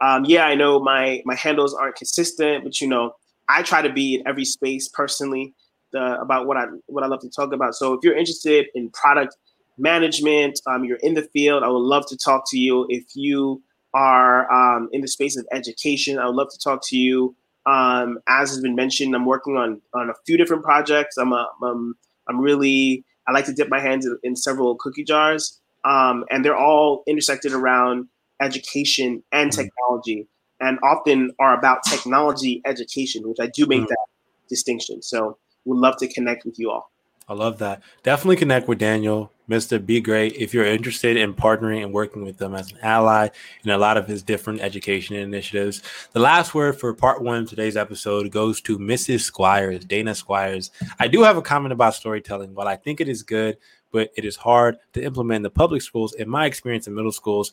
[0.00, 3.14] Um, yeah, I know my my handles aren't consistent, but you know,
[3.48, 5.54] I try to be in every space personally
[5.92, 7.74] the, about what I what I love to talk about.
[7.74, 9.36] So if you're interested in product
[9.78, 12.86] management, um, you're in the field, I would love to talk to you.
[12.88, 13.62] If you
[13.94, 17.34] are um, in the space of education, I would love to talk to you.
[17.66, 21.16] Um, as has been mentioned, I'm working on on a few different projects.
[21.16, 21.94] I'm a, I'm,
[22.28, 26.44] I'm really I like to dip my hands in, in several cookie jars, um, and
[26.44, 28.08] they're all intersected around
[28.40, 29.62] education and mm-hmm.
[29.62, 30.26] technology,
[30.60, 33.88] and often are about technology education, which I do make mm-hmm.
[33.88, 34.06] that
[34.48, 35.02] distinction.
[35.02, 35.36] So,
[35.66, 36.90] would love to connect with you all.
[37.28, 37.82] I love that.
[38.02, 39.84] Definitely connect with Daniel, Mr.
[39.84, 43.28] Be Great, if you're interested in partnering and working with them as an ally
[43.64, 45.82] in a lot of his different education initiatives.
[46.12, 49.20] The last word for part one of today's episode goes to Mrs.
[49.20, 50.70] Squires, Dana Squires.
[50.98, 52.54] I do have a comment about storytelling.
[52.54, 53.56] While I think it is good,
[53.90, 57.12] but it is hard to implement in the public schools, in my experience in middle
[57.12, 57.52] schools,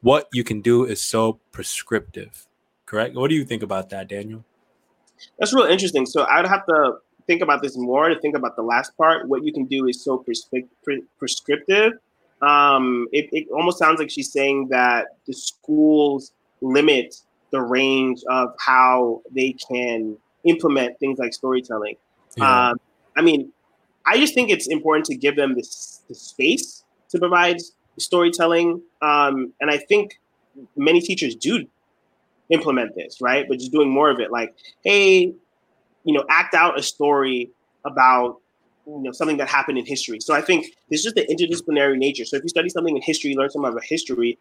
[0.00, 2.46] what you can do is so prescriptive.
[2.86, 3.14] Correct?
[3.14, 4.44] What do you think about that, Daniel?
[5.38, 6.06] That's real interesting.
[6.06, 9.44] So I'd have to think about this more, to think about the last part, what
[9.44, 10.24] you can do is so
[11.18, 11.92] prescriptive.
[12.42, 17.16] Um, it, it almost sounds like she's saying that the schools limit
[17.50, 21.96] the range of how they can implement things like storytelling.
[22.36, 22.70] Yeah.
[22.70, 22.80] Um,
[23.16, 23.52] I mean,
[24.04, 27.56] I just think it's important to give them this, this space to provide
[27.98, 28.82] storytelling.
[29.02, 30.20] Um, and I think
[30.76, 31.66] many teachers do
[32.50, 33.46] implement this, right?
[33.48, 34.30] But just doing more of it.
[34.30, 35.34] Like, hey,
[36.06, 37.50] you know, act out a story
[37.84, 38.40] about
[38.86, 40.20] you know something that happened in history.
[40.20, 42.24] So I think there's just the interdisciplinary nature.
[42.24, 44.38] So if you study something in history, you learn something about history.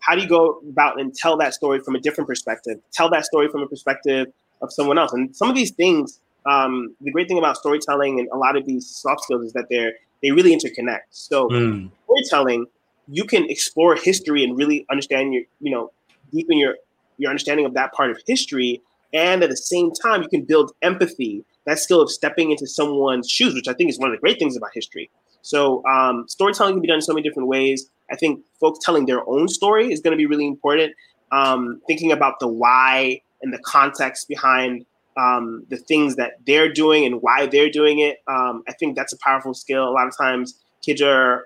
[0.00, 2.78] How do you go about and tell that story from a different perspective?
[2.92, 4.28] Tell that story from a perspective
[4.62, 5.12] of someone else.
[5.12, 8.64] And some of these things, um, the great thing about storytelling and a lot of
[8.64, 11.00] these soft skills is that they're they really interconnect.
[11.10, 11.90] So mm.
[12.04, 12.66] storytelling,
[13.08, 15.90] you can explore history and really understand your, you know,
[16.32, 16.76] deepen your
[17.16, 18.80] your understanding of that part of history
[19.12, 23.30] and at the same time, you can build empathy, that skill of stepping into someone's
[23.30, 25.10] shoes, which I think is one of the great things about history.
[25.42, 27.88] So, um, storytelling can be done in so many different ways.
[28.10, 30.94] I think folks telling their own story is going to be really important.
[31.30, 34.84] Um, thinking about the why and the context behind
[35.18, 38.18] um, the things that they're doing and why they're doing it.
[38.28, 39.88] Um, I think that's a powerful skill.
[39.88, 41.44] A lot of times, kids are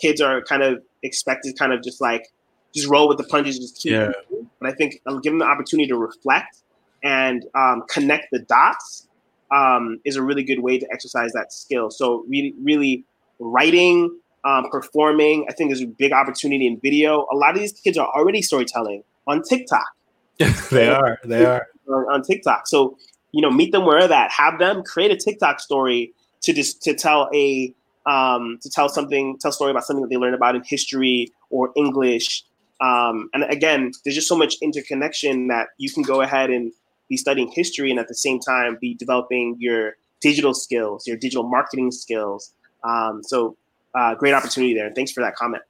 [0.00, 2.32] kids are kind of expected, kind of just like
[2.74, 3.92] just roll with the punches, just keep.
[3.92, 4.12] Yeah.
[4.60, 6.62] But I think I'll give them the opportunity to reflect
[7.02, 9.08] and um, connect the dots
[9.50, 11.90] um, is a really good way to exercise that skill.
[11.90, 13.04] So really, really
[13.38, 17.26] writing, um, performing, I think is a big opportunity in video.
[17.30, 19.86] A lot of these kids are already storytelling on TikTok.
[20.70, 21.18] they are.
[21.24, 22.66] They are on TikTok.
[22.66, 22.96] So
[23.32, 24.30] you know, meet them where that.
[24.30, 26.12] Have them create a TikTok story
[26.42, 27.74] to just to tell a
[28.06, 31.32] um, to tell something, tell a story about something that they learned about in history
[31.50, 32.44] or English.
[32.80, 36.72] Um, and again, there's just so much interconnection that you can go ahead and
[37.12, 41.42] be studying history and at the same time be developing your digital skills, your digital
[41.42, 42.54] marketing skills.
[42.84, 43.54] Um, so,
[43.94, 44.86] uh, great opportunity there.
[44.86, 45.62] And thanks for that comment.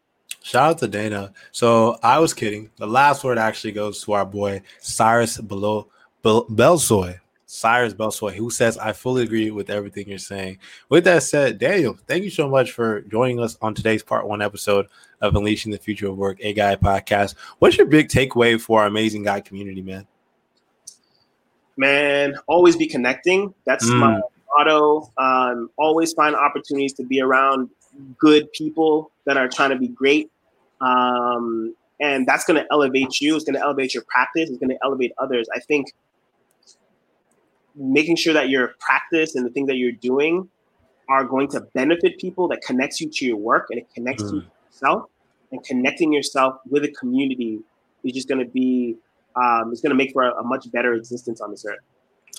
[0.45, 1.33] Shout out to Dana.
[1.51, 2.71] So I was kidding.
[2.77, 5.89] The last word actually goes to our boy Cyrus Below
[6.25, 7.19] Belsoy.
[7.47, 10.59] Cyrus Belsoy, who says, I fully agree with everything you're saying.
[10.89, 14.41] With that said, Daniel, thank you so much for joining us on today's part one
[14.41, 14.87] episode
[15.21, 17.35] of Unleashing the Future of Work, a guy podcast.
[17.59, 20.07] What's your big takeaway for our amazing guy community, man?
[21.83, 23.53] Man, always be connecting.
[23.67, 23.99] That's mm.
[23.99, 24.21] my
[24.57, 25.11] motto.
[25.19, 27.71] Um, always find opportunities to be around
[28.19, 30.31] good people that are trying to be great.
[30.81, 33.35] Um, and that's going to elevate you.
[33.35, 34.49] It's going to elevate your practice.
[34.49, 35.49] It's going to elevate others.
[35.55, 35.93] I think
[37.75, 40.49] making sure that your practice and the things that you're doing
[41.09, 44.35] are going to benefit people that connects you to your work and it connects mm.
[44.35, 45.11] you to yourself
[45.51, 47.59] and connecting yourself with a community
[48.05, 48.97] is just going to be
[49.37, 51.81] um, it's going to make for a, a, much better existence on this earth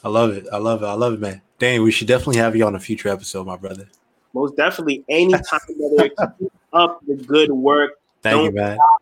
[0.04, 2.56] i love it i love it i love it man dang we should definitely have
[2.56, 3.88] you on a future episode my brother
[4.34, 9.02] most definitely anytime brother keep up the good work thank Don't you man stop.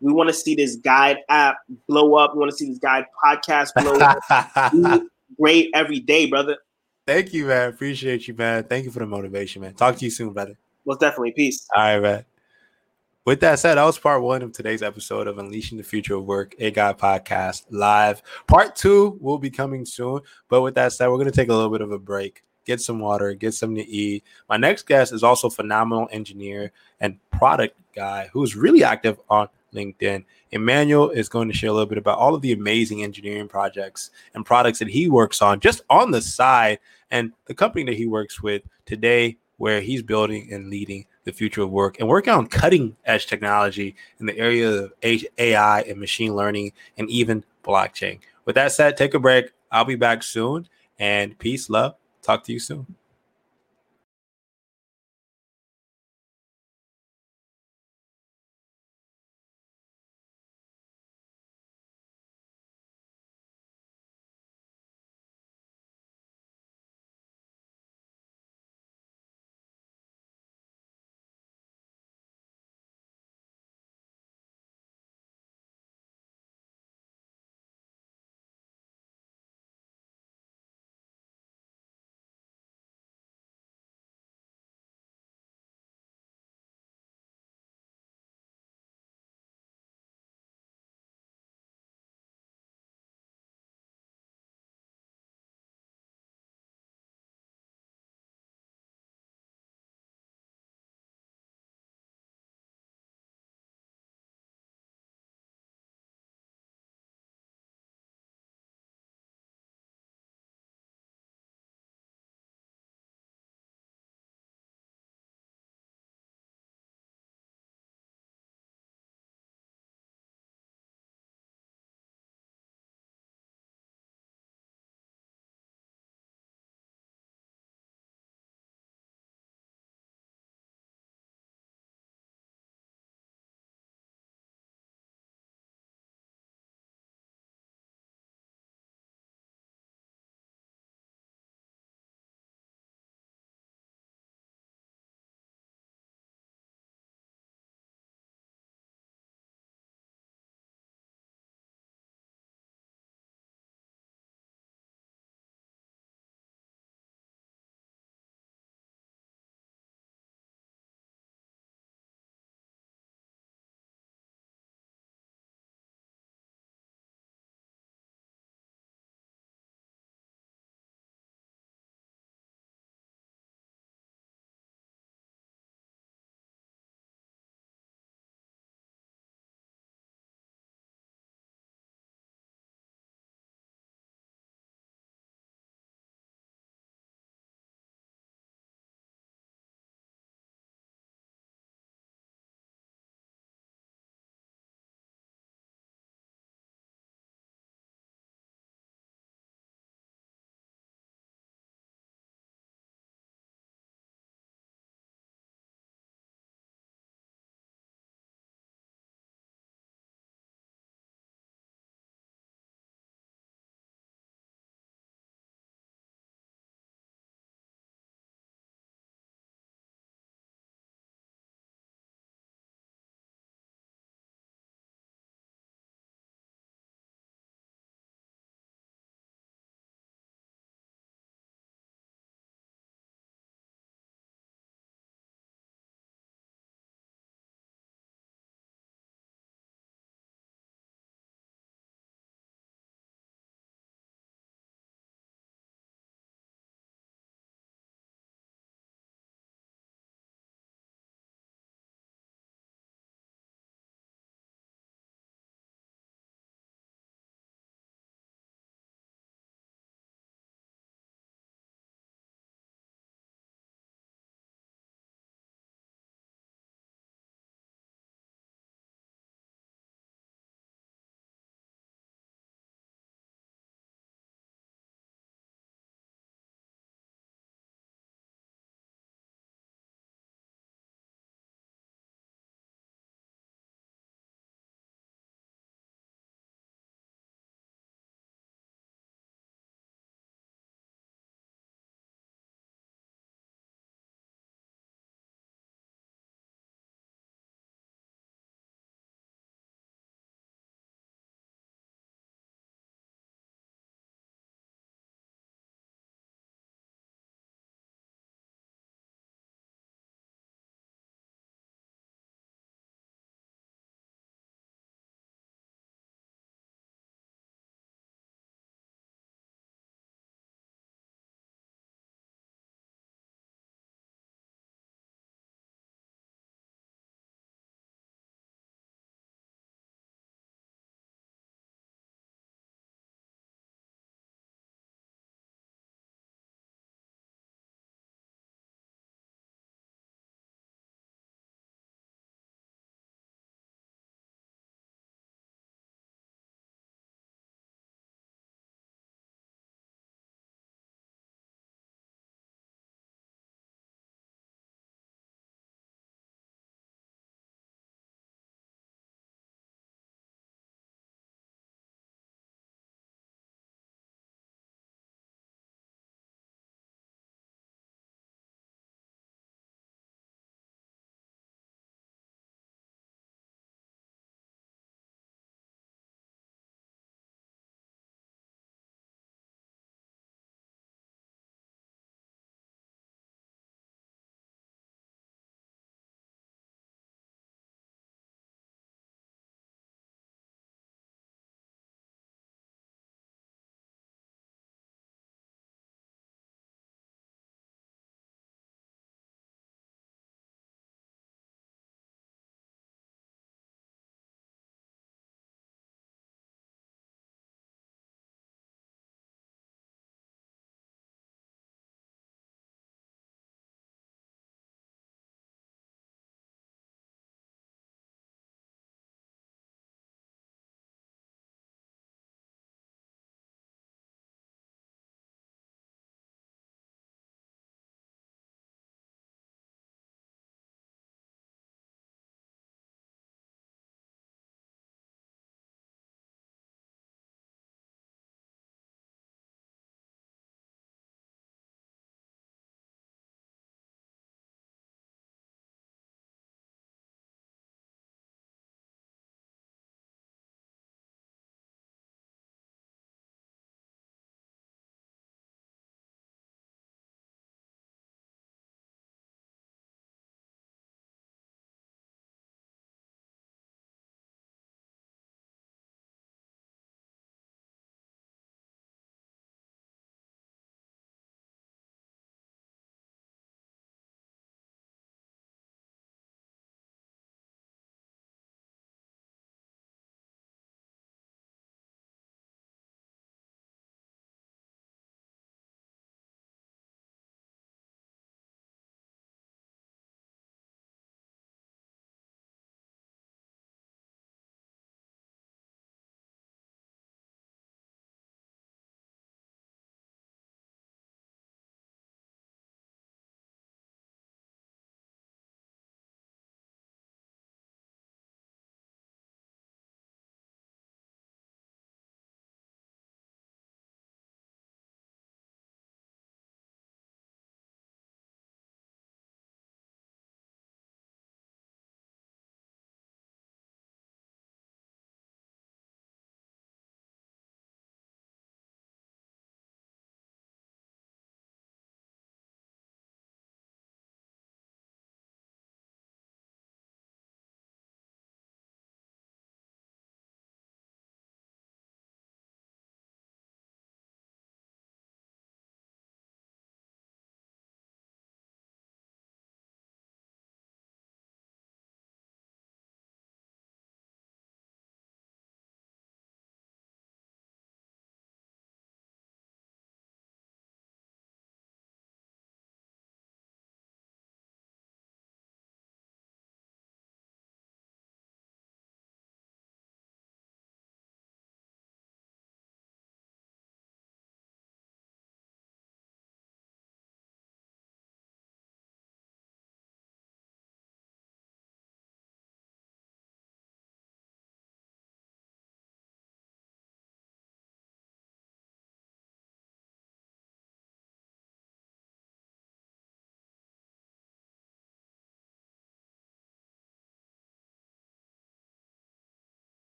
[0.00, 3.06] we want to see this guide app blow up we want to see this guide
[3.24, 5.02] podcast blow up
[5.38, 6.58] great every day, brother.
[7.06, 7.68] Thank you, man.
[7.68, 8.64] Appreciate you, man.
[8.64, 9.74] Thank you for the motivation, man.
[9.74, 10.56] Talk to you soon, brother.
[10.86, 11.32] Most definitely.
[11.32, 11.66] Peace.
[11.74, 12.24] All right, man.
[13.26, 16.26] With that said, that was part one of today's episode of Unleashing the Future of
[16.26, 18.22] Work, a guide podcast live.
[18.46, 20.20] Part two will be coming soon.
[20.50, 22.82] But with that said, we're going to take a little bit of a break, get
[22.82, 24.24] some water, get something to eat.
[24.50, 30.22] My next guest is also phenomenal engineer and product guy who's really active on LinkedIn.
[30.50, 34.10] Emmanuel is going to share a little bit about all of the amazing engineering projects
[34.34, 36.78] and products that he works on just on the side
[37.10, 41.62] and the company that he works with today, where he's building and leading the future
[41.62, 46.34] of work and working on cutting edge technology in the area of AI and machine
[46.34, 48.20] learning and even blockchain.
[48.44, 49.52] With that said, take a break.
[49.70, 51.96] I'll be back soon and peace, love.
[52.22, 52.94] Talk to you soon.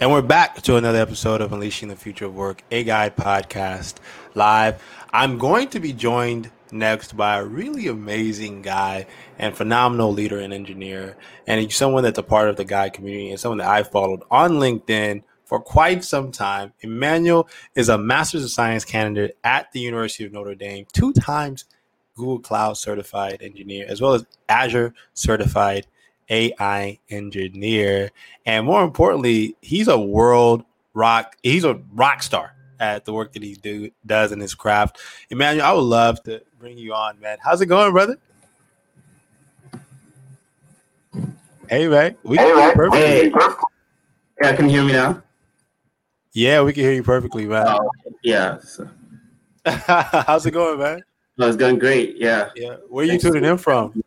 [0.00, 3.96] And we're back to another episode of Unleashing the Future of Work, a guide podcast
[4.34, 4.82] live.
[5.12, 9.06] I'm going to be joined next by a really amazing guy
[9.38, 13.28] and phenomenal leader and engineer, and he's someone that's a part of the guide community
[13.28, 16.72] and someone that I followed on LinkedIn for quite some time.
[16.80, 21.66] Emmanuel is a Master's of Science candidate at the University of Notre Dame, two times
[22.16, 25.86] Google Cloud certified engineer, as well as Azure certified
[26.30, 28.10] AI engineer.
[28.46, 30.64] And more importantly, he's a world
[30.94, 34.98] rock, he's a rock star at the work that he do does in his craft.
[35.28, 37.38] Emmanuel, I would love to bring you on, man.
[37.42, 38.16] How's it going, brother?
[41.68, 42.16] Hey, man.
[42.24, 42.92] We hey, man.
[42.92, 43.32] Hey.
[44.42, 45.22] Yeah, can you hear me now?
[46.32, 47.66] Yeah, we can hear you perfectly, man.
[47.68, 47.90] Oh,
[48.22, 48.58] yeah.
[48.60, 48.88] So.
[49.66, 51.02] How's it going, man?
[51.38, 52.16] Oh, it's going great.
[52.16, 52.50] Yeah.
[52.56, 52.76] Yeah.
[52.88, 54.02] Where are you tuning in from?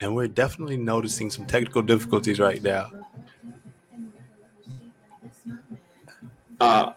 [0.00, 2.90] And we're definitely noticing some technical difficulties right now.
[6.60, 6.92] Uh,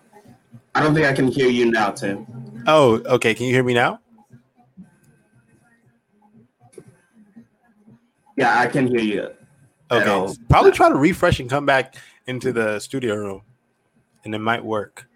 [0.75, 2.25] I don't think I can hear you now, Tim.
[2.67, 3.33] Oh, okay.
[3.33, 3.99] Can you hear me now?
[8.35, 9.29] Yeah, I can hear you.
[9.91, 10.33] Okay.
[10.49, 11.95] Probably try to refresh and come back
[12.25, 13.41] into the studio room,
[14.25, 15.07] and it might work.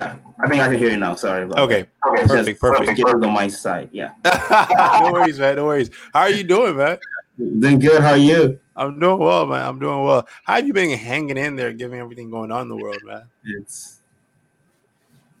[0.00, 1.14] I think I can hear you now.
[1.14, 1.44] Sorry.
[1.44, 1.82] Okay.
[1.82, 2.26] That.
[2.26, 2.60] Perfect.
[2.60, 2.96] perfect.
[2.96, 3.90] Get on my side.
[3.92, 4.12] Yeah.
[5.02, 5.56] no worries, man.
[5.56, 5.90] No worries.
[6.12, 6.98] How are you doing, man?
[7.38, 8.02] Doing good.
[8.02, 8.58] How are you?
[8.76, 9.66] I'm doing well, man.
[9.66, 10.26] I'm doing well.
[10.44, 13.24] How have you been hanging in there, given everything going on in the world, man?
[13.44, 14.00] It's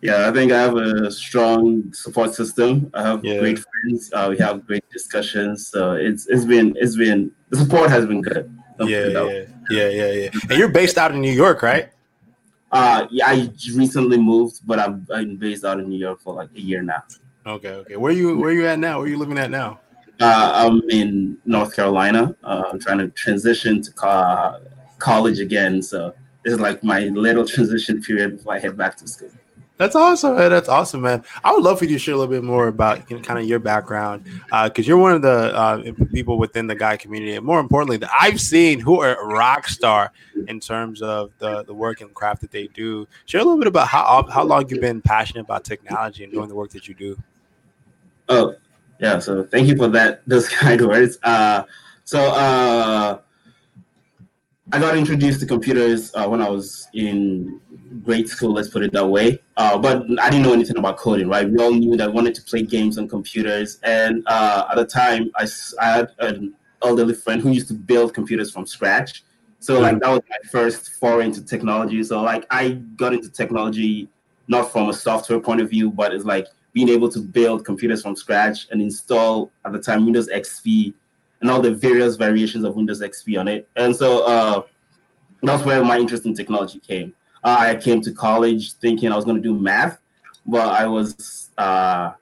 [0.02, 0.28] yeah.
[0.28, 2.90] I think I have a strong support system.
[2.94, 3.38] I have yeah.
[3.38, 4.10] great friends.
[4.12, 5.68] Uh, we have great discussions.
[5.68, 8.54] So it's it's been it's been the support has been good.
[8.80, 10.30] Yeah, yeah, yeah, yeah, yeah.
[10.48, 11.90] And you're based out in New York, right?
[12.72, 16.50] Uh, yeah, I recently moved, but I've been based out of New York for like
[16.54, 17.02] a year now.
[17.46, 17.96] Okay, okay.
[17.96, 18.98] Where you where you at now?
[18.98, 19.80] Where you living at now?
[20.20, 22.36] Uh, I'm in North Carolina.
[22.44, 24.60] Uh, I'm trying to transition to co-
[24.98, 26.14] college again, so
[26.44, 29.30] this is like my little transition period before I head back to school.
[29.80, 30.36] That's awesome.
[30.36, 30.50] Man.
[30.50, 31.24] That's awesome, man.
[31.42, 33.38] I would love for you to share a little bit more about you know, kind
[33.38, 37.32] of your background, because uh, you're one of the uh, people within the guide community,
[37.32, 40.12] and more importantly, that I've seen who are rock star
[40.48, 43.08] in terms of the the work and craft that they do.
[43.24, 46.48] Share a little bit about how how long you've been passionate about technology and doing
[46.48, 47.16] the work that you do.
[48.28, 48.56] Oh,
[48.98, 49.18] yeah.
[49.18, 50.20] So thank you for that.
[50.26, 51.18] Those kind words.
[51.22, 51.62] Uh,
[52.04, 53.18] so uh,
[54.72, 57.62] I got introduced to computers uh, when I was in
[58.02, 59.40] grade school, let's put it that way.
[59.56, 61.48] Uh, but I didn't know anything about coding, right?
[61.48, 63.78] We all knew that I wanted to play games on computers.
[63.82, 65.46] And uh, at the time, I,
[65.80, 69.24] I had an elderly friend who used to build computers from scratch.
[69.58, 72.02] So like that was my first foray into technology.
[72.02, 74.08] So like I got into technology
[74.48, 78.02] not from a software point of view, but it's like being able to build computers
[78.02, 80.94] from scratch and install at the time Windows XP
[81.40, 83.68] and all the various variations of Windows XP on it.
[83.76, 84.62] And so uh,
[85.42, 87.14] that's where my interest in technology came.
[87.42, 89.98] Uh, I came to college thinking I was going to do math,
[90.46, 92.12] but I was uh,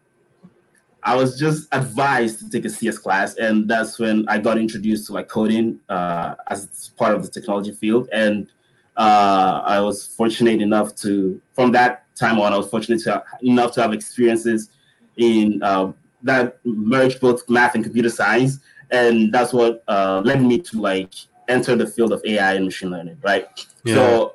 [1.02, 5.06] I was just advised to take a CS class, and that's when I got introduced
[5.06, 8.08] to like coding uh, as part of the technology field.
[8.12, 8.48] And
[8.96, 13.72] uh, I was fortunate enough to, from that time on, I was fortunate to, enough
[13.74, 14.70] to have experiences
[15.16, 15.92] in uh,
[16.24, 18.58] that merged both math and computer science
[18.90, 21.14] and that's what uh, led me to like
[21.48, 23.46] enter the field of AI and machine learning, right?
[23.84, 23.94] Yeah.
[23.94, 24.34] So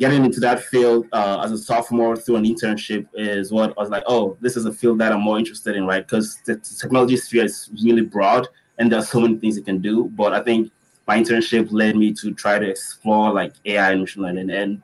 [0.00, 3.90] getting into that field uh, as a sophomore through an internship is what I was
[3.90, 6.04] like, oh, this is a field that I'm more interested in, right?
[6.04, 8.48] Because the technology sphere is really broad
[8.78, 10.04] and there's so many things you can do.
[10.16, 10.72] But I think
[11.06, 14.50] my internship led me to try to explore like AI and machine learning.
[14.50, 14.82] And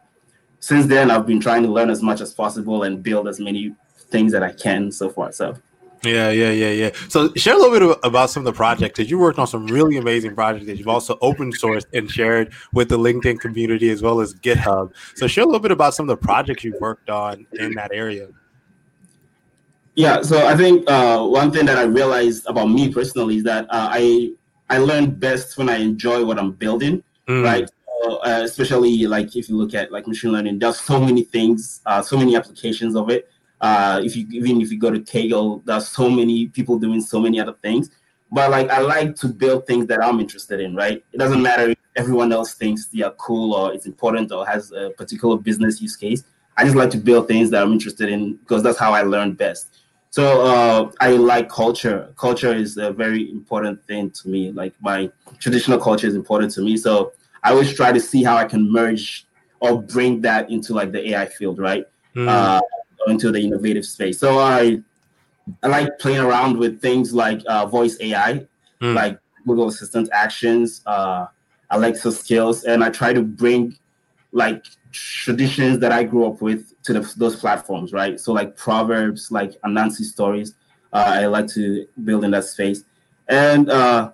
[0.60, 3.74] since then, I've been trying to learn as much as possible and build as many
[4.10, 5.32] things that I can so far.
[5.32, 5.56] So
[6.06, 6.90] yeah, yeah, yeah, yeah.
[7.08, 9.46] So share a little bit about some of the projects that you worked on.
[9.46, 13.90] Some really amazing projects that you've also open sourced and shared with the LinkedIn community
[13.90, 14.92] as well as GitHub.
[15.14, 17.90] So share a little bit about some of the projects you've worked on in that
[17.92, 18.28] area.
[19.94, 23.64] Yeah, so I think uh, one thing that I realized about me personally is that
[23.70, 24.32] uh, I
[24.68, 27.44] I learn best when I enjoy what I'm building, mm.
[27.44, 27.70] right?
[28.06, 32.02] uh, especially like if you look at like machine learning, there's so many things, uh,
[32.02, 33.30] so many applications of it
[33.60, 37.20] uh, if you even if you go to Kaggle, there's so many people doing so
[37.20, 37.90] many other things.
[38.30, 41.02] But like I like to build things that I'm interested in, right?
[41.12, 44.72] It doesn't matter if everyone else thinks they are cool or it's important or has
[44.72, 46.24] a particular business use case.
[46.56, 49.34] I just like to build things that I'm interested in because that's how I learn
[49.34, 49.78] best.
[50.10, 52.12] So uh, I like culture.
[52.16, 54.50] Culture is a very important thing to me.
[54.50, 56.76] Like my traditional culture is important to me.
[56.76, 59.26] So I always try to see how I can merge
[59.60, 61.84] or bring that into like the AI field, right?
[62.14, 62.28] Mm.
[62.28, 62.60] Uh,
[63.06, 64.18] into the innovative space.
[64.18, 64.82] So I
[65.62, 68.46] I like playing around with things like uh, voice AI,
[68.80, 68.94] mm.
[68.94, 71.26] like Google Assistant actions, uh,
[71.70, 73.76] Alexa skills, and I try to bring
[74.32, 78.18] like traditions that I grew up with to the, those platforms, right?
[78.18, 80.54] So like proverbs, like Anansi stories,
[80.92, 82.82] uh, I like to build in that space,
[83.28, 84.12] and uh,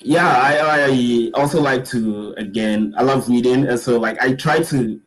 [0.00, 4.62] yeah, I, I also like to again, I love reading, and so like I try
[4.62, 5.00] to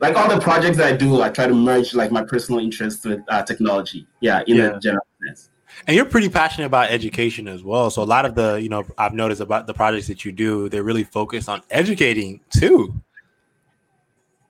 [0.00, 3.04] like all the projects that I do, I try to merge like my personal interest
[3.04, 4.06] with uh, technology.
[4.20, 4.76] Yeah, in yeah.
[4.76, 5.50] a general sense.
[5.86, 7.90] And you're pretty passionate about education as well.
[7.90, 10.68] So a lot of the, you know, I've noticed about the projects that you do,
[10.68, 12.94] they're really focused on educating too.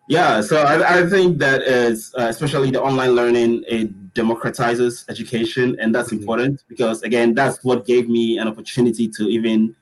[0.07, 5.77] Yeah, so I, I think that is uh, especially the online learning it democratizes education,
[5.81, 6.19] and that's mm-hmm.
[6.19, 9.75] important because again, that's what gave me an opportunity to even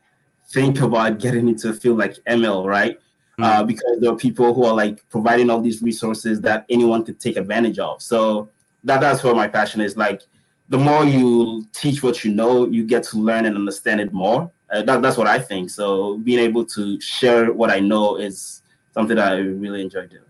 [0.50, 3.00] think about getting into a field like ML, right?
[3.38, 3.44] Mm-hmm.
[3.44, 7.18] Uh, because there are people who are like providing all these resources that anyone could
[7.18, 8.02] take advantage of.
[8.02, 8.50] So
[8.84, 9.96] that that's where my passion is.
[9.96, 10.22] Like
[10.68, 14.50] the more you teach what you know, you get to learn and understand it more.
[14.70, 15.70] Uh, that, that's what I think.
[15.70, 18.62] So being able to share what I know is
[18.92, 20.22] something that I really enjoy doing.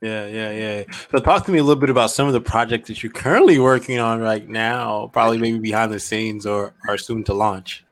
[0.00, 0.84] Yeah, yeah, yeah.
[1.10, 3.58] So talk to me a little bit about some of the projects that you're currently
[3.58, 7.84] working on right now, probably maybe behind the scenes or are soon to launch.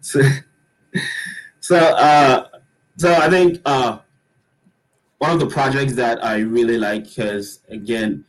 [0.00, 0.22] So,
[1.60, 2.46] so, uh,
[2.96, 3.98] so I think uh,
[5.18, 8.24] one of the projects that I really like is again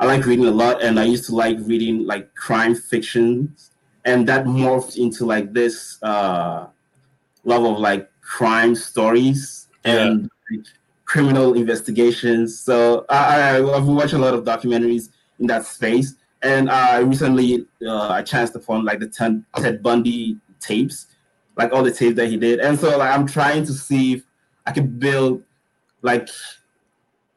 [0.00, 3.54] I like reading a lot, and I used to like reading like crime fiction,
[4.06, 6.68] and that morphed into like this uh,
[7.44, 10.64] love of like crime stories and like,
[11.04, 12.58] criminal investigations.
[12.58, 17.66] So I, I, have watched a lot of documentaries in that space, and I recently
[17.86, 21.08] uh, I chanced upon like the Ted Bundy tapes,
[21.56, 24.22] like all the tapes that he did, and so like I'm trying to see if
[24.66, 25.42] I can build
[26.02, 26.28] like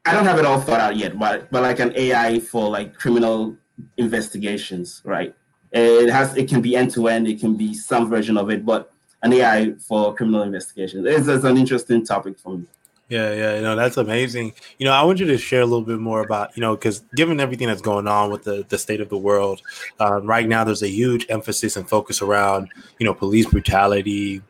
[0.05, 2.93] I don't have it all thought out yet, but but like an AI for like
[2.95, 3.55] criminal
[3.97, 5.35] investigations, right?
[5.71, 8.65] It has it can be end to end, it can be some version of it,
[8.65, 8.91] but
[9.23, 12.65] an AI for criminal investigations is an interesting topic for me.
[13.13, 14.53] Yeah, yeah, you know that's amazing.
[14.79, 17.01] You know, I want you to share a little bit more about you know because
[17.13, 19.61] given everything that's going on with the the state of the world
[19.99, 24.41] um, right now, there's a huge emphasis and focus around you know police brutality,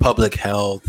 [0.00, 0.84] public health,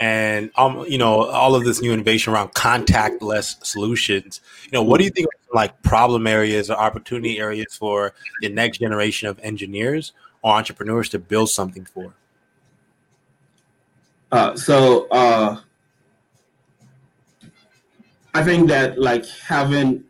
[0.00, 4.40] and um, you know all of this new innovation around contactless solutions.
[4.64, 8.78] You know, what do you think like problem areas or opportunity areas for the next
[8.78, 12.12] generation of engineers or entrepreneurs to build something for?
[14.32, 15.60] Uh, so uh,
[18.34, 20.04] I think that like having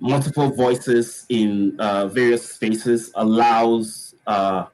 [0.00, 4.66] multiple voices in uh, various spaces allows uh,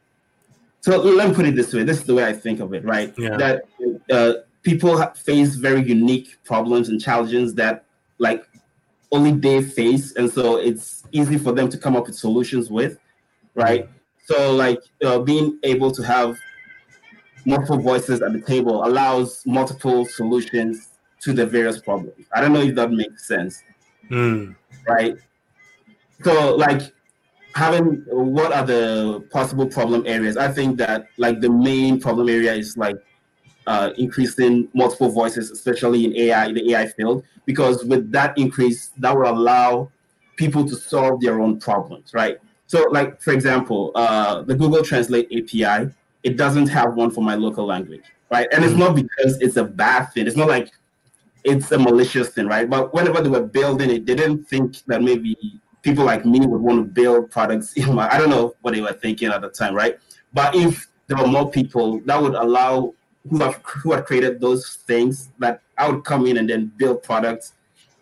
[0.85, 1.83] so let me put it this way.
[1.83, 3.15] This is the way I think of it, right?
[3.17, 3.39] Yeah.
[3.39, 3.63] That
[4.11, 7.87] uh, people face very unique problems and challenges that
[8.19, 8.47] like
[9.11, 12.99] only they face, and so it's easy for them to come up with solutions with,
[13.55, 13.89] right?
[14.27, 16.39] So like uh, being able to have
[17.47, 20.94] multiple voices at the table allows multiple solutions
[21.25, 22.27] to the various problems.
[22.35, 23.63] I don't know if that makes sense,
[24.11, 24.55] mm.
[24.87, 25.17] right?
[26.23, 26.83] So like
[27.55, 30.37] having what are the possible problem areas?
[30.37, 32.97] I think that like the main problem area is like
[33.67, 39.17] uh, increasing multiple voices, especially in AI, the AI field, because with that increase, that
[39.17, 39.91] will allow
[40.37, 42.39] people to solve their own problems, right?
[42.67, 45.91] So, like for example, uh, the Google Translate API,
[46.23, 48.49] it doesn't have one for my local language, right?
[48.53, 50.27] And it's not because it's a bad thing.
[50.27, 50.71] It's not like
[51.45, 52.69] it's a malicious thing, right?
[52.69, 55.37] But whenever they were building it, they didn't think that maybe
[55.83, 58.81] people like me would want to build products in my I don't know what they
[58.81, 59.99] were thinking at the time, right?
[60.33, 62.95] But if there were more people, that would allow
[63.29, 67.03] who have who have created those things that I would come in and then build
[67.03, 67.53] products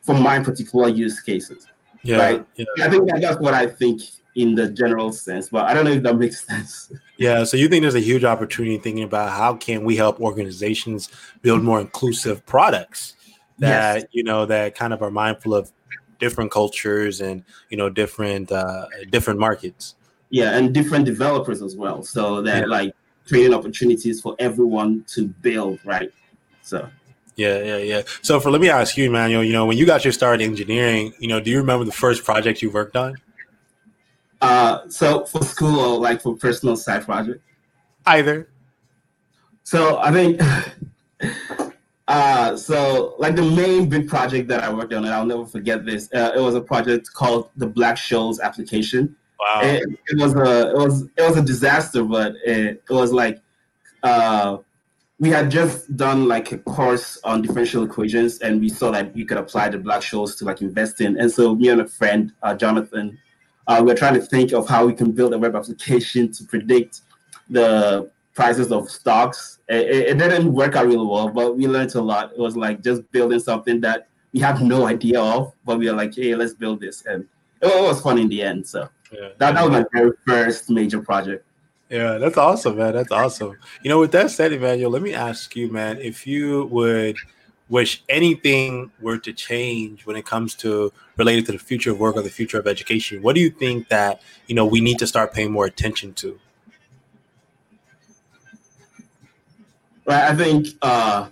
[0.03, 1.66] for my particular use cases.
[2.03, 2.47] Yeah, right.
[2.57, 2.64] Yeah.
[2.82, 4.03] I think that's what I think
[4.34, 6.93] in the general sense, but I don't know if that makes sense.
[7.16, 11.09] Yeah, so you think there's a huge opportunity thinking about how can we help organizations
[11.43, 13.14] build more inclusive products
[13.59, 14.05] that yes.
[14.13, 15.73] you know that kind of are mindful of
[16.19, 19.97] different cultures and you know different uh, different markets.
[20.31, 22.03] Yeah, and different developers as well.
[22.03, 22.67] So that yeah.
[22.67, 22.95] like
[23.27, 26.11] creating opportunities for everyone to build, right?
[26.63, 26.89] So.
[27.35, 28.03] Yeah, yeah, yeah.
[28.21, 30.51] So for let me ask you, Emmanuel, you know, when you got your start in
[30.51, 33.17] engineering, you know, do you remember the first project you worked on?
[34.43, 37.43] Uh, so for school or like for personal side project?
[38.05, 38.49] Either.
[39.63, 40.41] So I think
[42.13, 45.87] Uh, so like the main big project that I worked on, and I'll never forget
[45.87, 46.11] this.
[46.13, 49.17] Uh, it was a project called the Black-Scholes application.
[49.41, 49.61] Wow!
[49.65, 53.41] It, it, was a it was it was a disaster, but it, it was like
[54.03, 54.59] uh,
[55.21, 59.25] we had just done like a course on differential equations, and we saw that you
[59.25, 61.19] could apply the Black Scholes to like invest in.
[61.19, 63.19] And so me and a friend, uh, Jonathan,
[63.69, 67.01] uh, we're trying to think of how we can build a web application to predict
[67.49, 69.59] the prices of stocks.
[69.68, 72.33] It, it, didn't work out really well, but we learned a lot.
[72.33, 75.95] It was like just building something that we have no idea of, but we are
[75.95, 77.05] like, hey, let's build this.
[77.05, 77.26] And
[77.61, 78.66] it, it was fun in the end.
[78.66, 79.28] So yeah.
[79.39, 81.45] that, that was my very first major project.
[81.91, 82.95] Yeah, that's awesome, man.
[82.95, 83.59] That's awesome.
[83.83, 87.18] You know, with that said, Emmanuel, let me ask you, man, if you would
[87.68, 92.16] wish anything were to change when it comes to related to the future of work
[92.16, 95.07] or the future of education, what do you think that you know we need to
[95.07, 96.41] start paying more attention to?
[100.05, 101.29] Right, I think uh,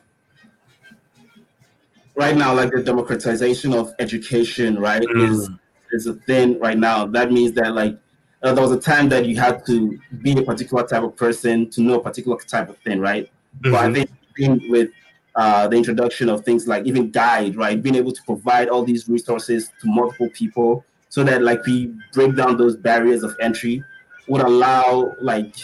[2.14, 5.28] right now, like the democratization of education, right, mm.
[5.28, 5.50] is
[5.92, 7.06] is a thing right now.
[7.06, 7.98] That means that like
[8.42, 11.68] uh, there was a time that you had to be a particular type of person
[11.70, 13.28] to know a particular type of thing, right?
[13.60, 13.72] Mm-hmm.
[13.72, 14.06] But I
[14.36, 14.90] think with
[15.34, 19.08] uh, the introduction of things like even guide, right, being able to provide all these
[19.08, 23.82] resources to multiple people, so that like we break down those barriers of entry,
[24.28, 25.56] would allow like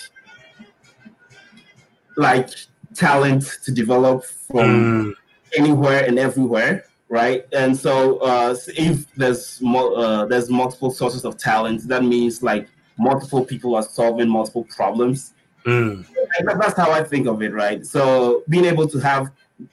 [2.16, 2.50] like
[2.96, 4.66] talent to develop from
[5.06, 5.12] mm.
[5.56, 7.46] anywhere and everywhere right?
[7.52, 12.68] And so uh, if there's mo- uh, there's multiple sources of talent, that means like
[12.98, 15.34] multiple people are solving multiple problems.
[15.64, 16.06] Mm.
[16.44, 17.84] That's how I think of it, right?
[17.84, 19.30] So being able to have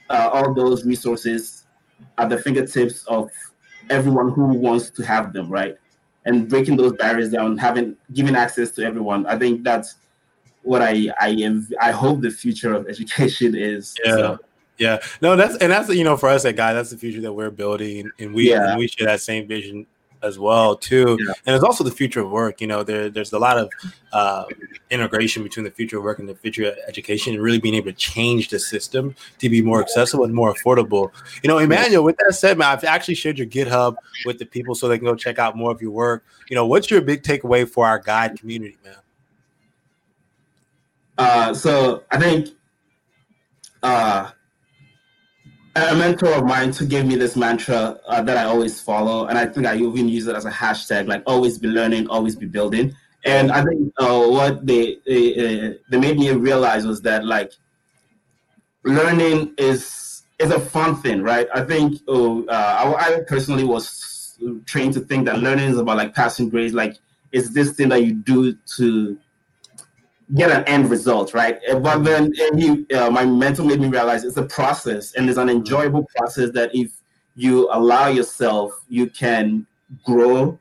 [0.09, 1.65] uh, all those resources
[2.17, 3.29] at the fingertips of
[3.89, 5.77] everyone who wants to have them, right?
[6.25, 9.25] And breaking those barriers down, having giving access to everyone.
[9.25, 9.95] I think that's
[10.63, 11.67] what I I am.
[11.81, 13.95] I hope the future of education is.
[14.03, 14.15] Yeah.
[14.15, 14.39] So,
[14.79, 17.33] yeah, no, that's and that's you know for us at Guide, that's the future that
[17.33, 18.71] we're building, and we yeah.
[18.71, 19.85] and we share that same vision
[20.23, 21.17] as well too.
[21.19, 21.33] Yeah.
[21.45, 22.61] And it's also the future of work.
[22.61, 23.69] You know, there there's a lot of
[24.13, 24.45] uh,
[24.89, 27.91] integration between the future of work and the future of education, and really being able
[27.91, 31.11] to change the system to be more accessible and more affordable.
[31.43, 32.03] You know, Emmanuel.
[32.03, 33.95] With that said, man, I've actually shared your GitHub
[34.25, 36.25] with the people so they can go check out more of your work.
[36.49, 38.95] You know, what's your big takeaway for our Guide community, man?
[41.17, 42.49] Uh, so I think.
[43.81, 44.31] Uh,
[45.75, 49.37] a mentor of mine to give me this mantra uh, that I always follow, and
[49.37, 52.45] I think I even use it as a hashtag, like always be learning, always be
[52.45, 52.93] building.
[53.25, 57.53] And I think uh, what they, they they made me realize was that like
[58.83, 61.47] learning is is a fun thing, right?
[61.53, 65.97] I think oh, uh, I, I personally was trained to think that learning is about
[65.97, 66.97] like passing grades, like
[67.31, 69.17] it's this thing that you do to
[70.35, 71.59] get an end result, right?
[71.67, 75.29] Eh, but then eh, he, uh, my mentor made me realize it's a process and
[75.29, 76.91] it's an enjoyable process that if
[77.35, 79.65] you allow yourself, you can
[80.03, 80.57] grow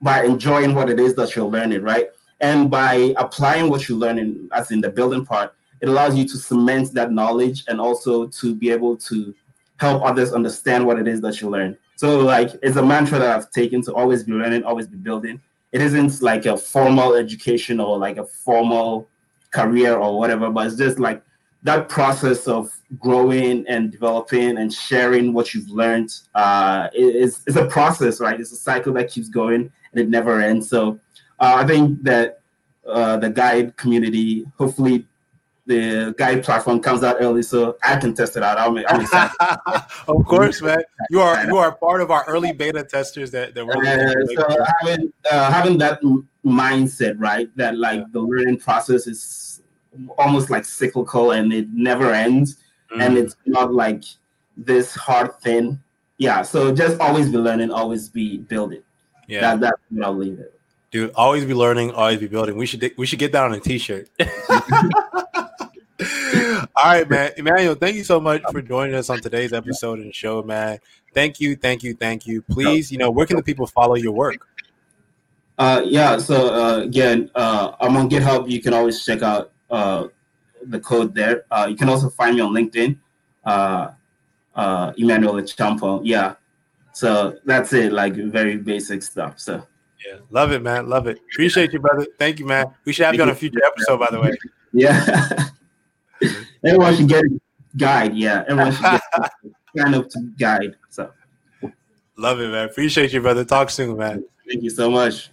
[0.00, 2.08] by enjoying what it is that you're learning, right?
[2.40, 6.36] And by applying what you're learning, as in the building part, it allows you to
[6.36, 9.34] cement that knowledge and also to be able to
[9.78, 11.76] help others understand what it is that you learn.
[11.96, 15.40] So, like, it's a mantra that I've taken to always be learning, always be building.
[15.74, 19.08] It isn't like a formal education or like a formal
[19.50, 21.20] career or whatever, but it's just like
[21.64, 22.70] that process of
[23.00, 28.38] growing and developing and sharing what you've learned uh, is, is a process, right?
[28.38, 30.68] It's a cycle that keeps going and it never ends.
[30.68, 31.00] So
[31.40, 32.40] uh, I think that
[32.86, 35.06] uh, the guide community, hopefully
[35.66, 38.58] the guide platform comes out early so I can test it out.
[38.58, 39.30] I'm, I'm
[40.08, 40.82] of course, man.
[41.10, 44.64] You are you are part of our early beta testers that, that we're uh, so
[44.80, 46.00] having uh, having that
[46.44, 47.48] mindset, right?
[47.56, 48.06] That like yeah.
[48.12, 49.62] the learning process is
[50.18, 52.56] almost like cyclical and it never ends
[52.92, 53.00] mm.
[53.00, 54.04] and it's not like
[54.56, 55.80] this hard thing
[56.18, 58.82] yeah so just always be learning always be building
[59.28, 60.58] yeah that, that's what i'll leave it
[60.90, 63.60] dude always be learning always be building we should we should get that on a
[63.60, 64.08] t-shirt
[66.00, 70.12] all right man emmanuel thank you so much for joining us on today's episode and
[70.12, 70.78] show man
[71.12, 74.12] thank you thank you thank you please you know where can the people follow your
[74.12, 74.48] work
[75.58, 78.50] uh, yeah, so uh, again, uh, I'm on GitHub.
[78.50, 80.08] You can always check out uh,
[80.66, 81.44] the code there.
[81.50, 82.98] Uh, you can also find me on LinkedIn,
[83.44, 83.90] uh,
[84.54, 86.00] uh, Emmanuel Achampion.
[86.04, 86.34] Yeah.
[86.92, 89.38] So that's it, like very basic stuff.
[89.38, 89.66] So
[90.06, 90.88] yeah, love it, man.
[90.88, 91.18] Love it.
[91.32, 92.06] Appreciate you, brother.
[92.18, 92.66] Thank you, man.
[92.84, 94.36] We should have you on a future episode, by the way.
[94.72, 95.48] Yeah.
[96.64, 97.38] Everyone should get a
[97.76, 98.14] guide.
[98.14, 98.44] Yeah.
[98.48, 99.02] Everyone should get
[99.76, 100.76] kind of to guide.
[100.90, 101.10] So
[102.16, 102.68] love it, man.
[102.68, 103.44] Appreciate you, brother.
[103.44, 104.24] Talk soon, man.
[104.48, 105.30] Thank you so much.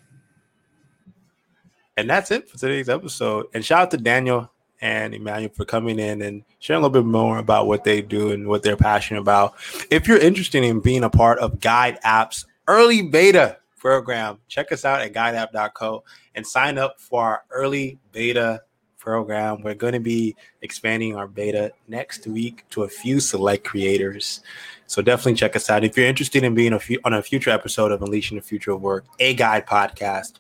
[1.98, 3.48] And that's it for today's episode.
[3.54, 4.52] And shout out to Daniel
[4.82, 8.32] and Emmanuel for coming in and sharing a little bit more about what they do
[8.32, 9.54] and what they're passionate about.
[9.92, 14.86] If you're interested in being a part of Guide App's early beta program, check us
[14.86, 16.04] out at guideapp.co
[16.36, 18.62] and sign up for our early beta
[19.02, 19.62] program.
[19.62, 24.42] We're going to be expanding our beta next week to a few select creators.
[24.88, 25.84] So definitely check us out.
[25.84, 28.72] If you're interested in being a few, on a future episode of Unleashing the Future
[28.72, 30.36] of Work, a guide podcast,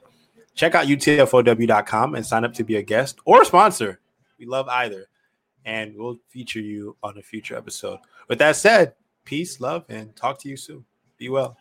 [0.55, 3.99] check out utfow.com and sign up to be a guest or a sponsor.
[4.39, 5.07] We love either.
[5.65, 7.99] And we'll feature you on a future episode.
[8.27, 8.93] With that said,
[9.25, 10.85] peace, love, and talk to you soon.
[11.17, 11.57] Be well.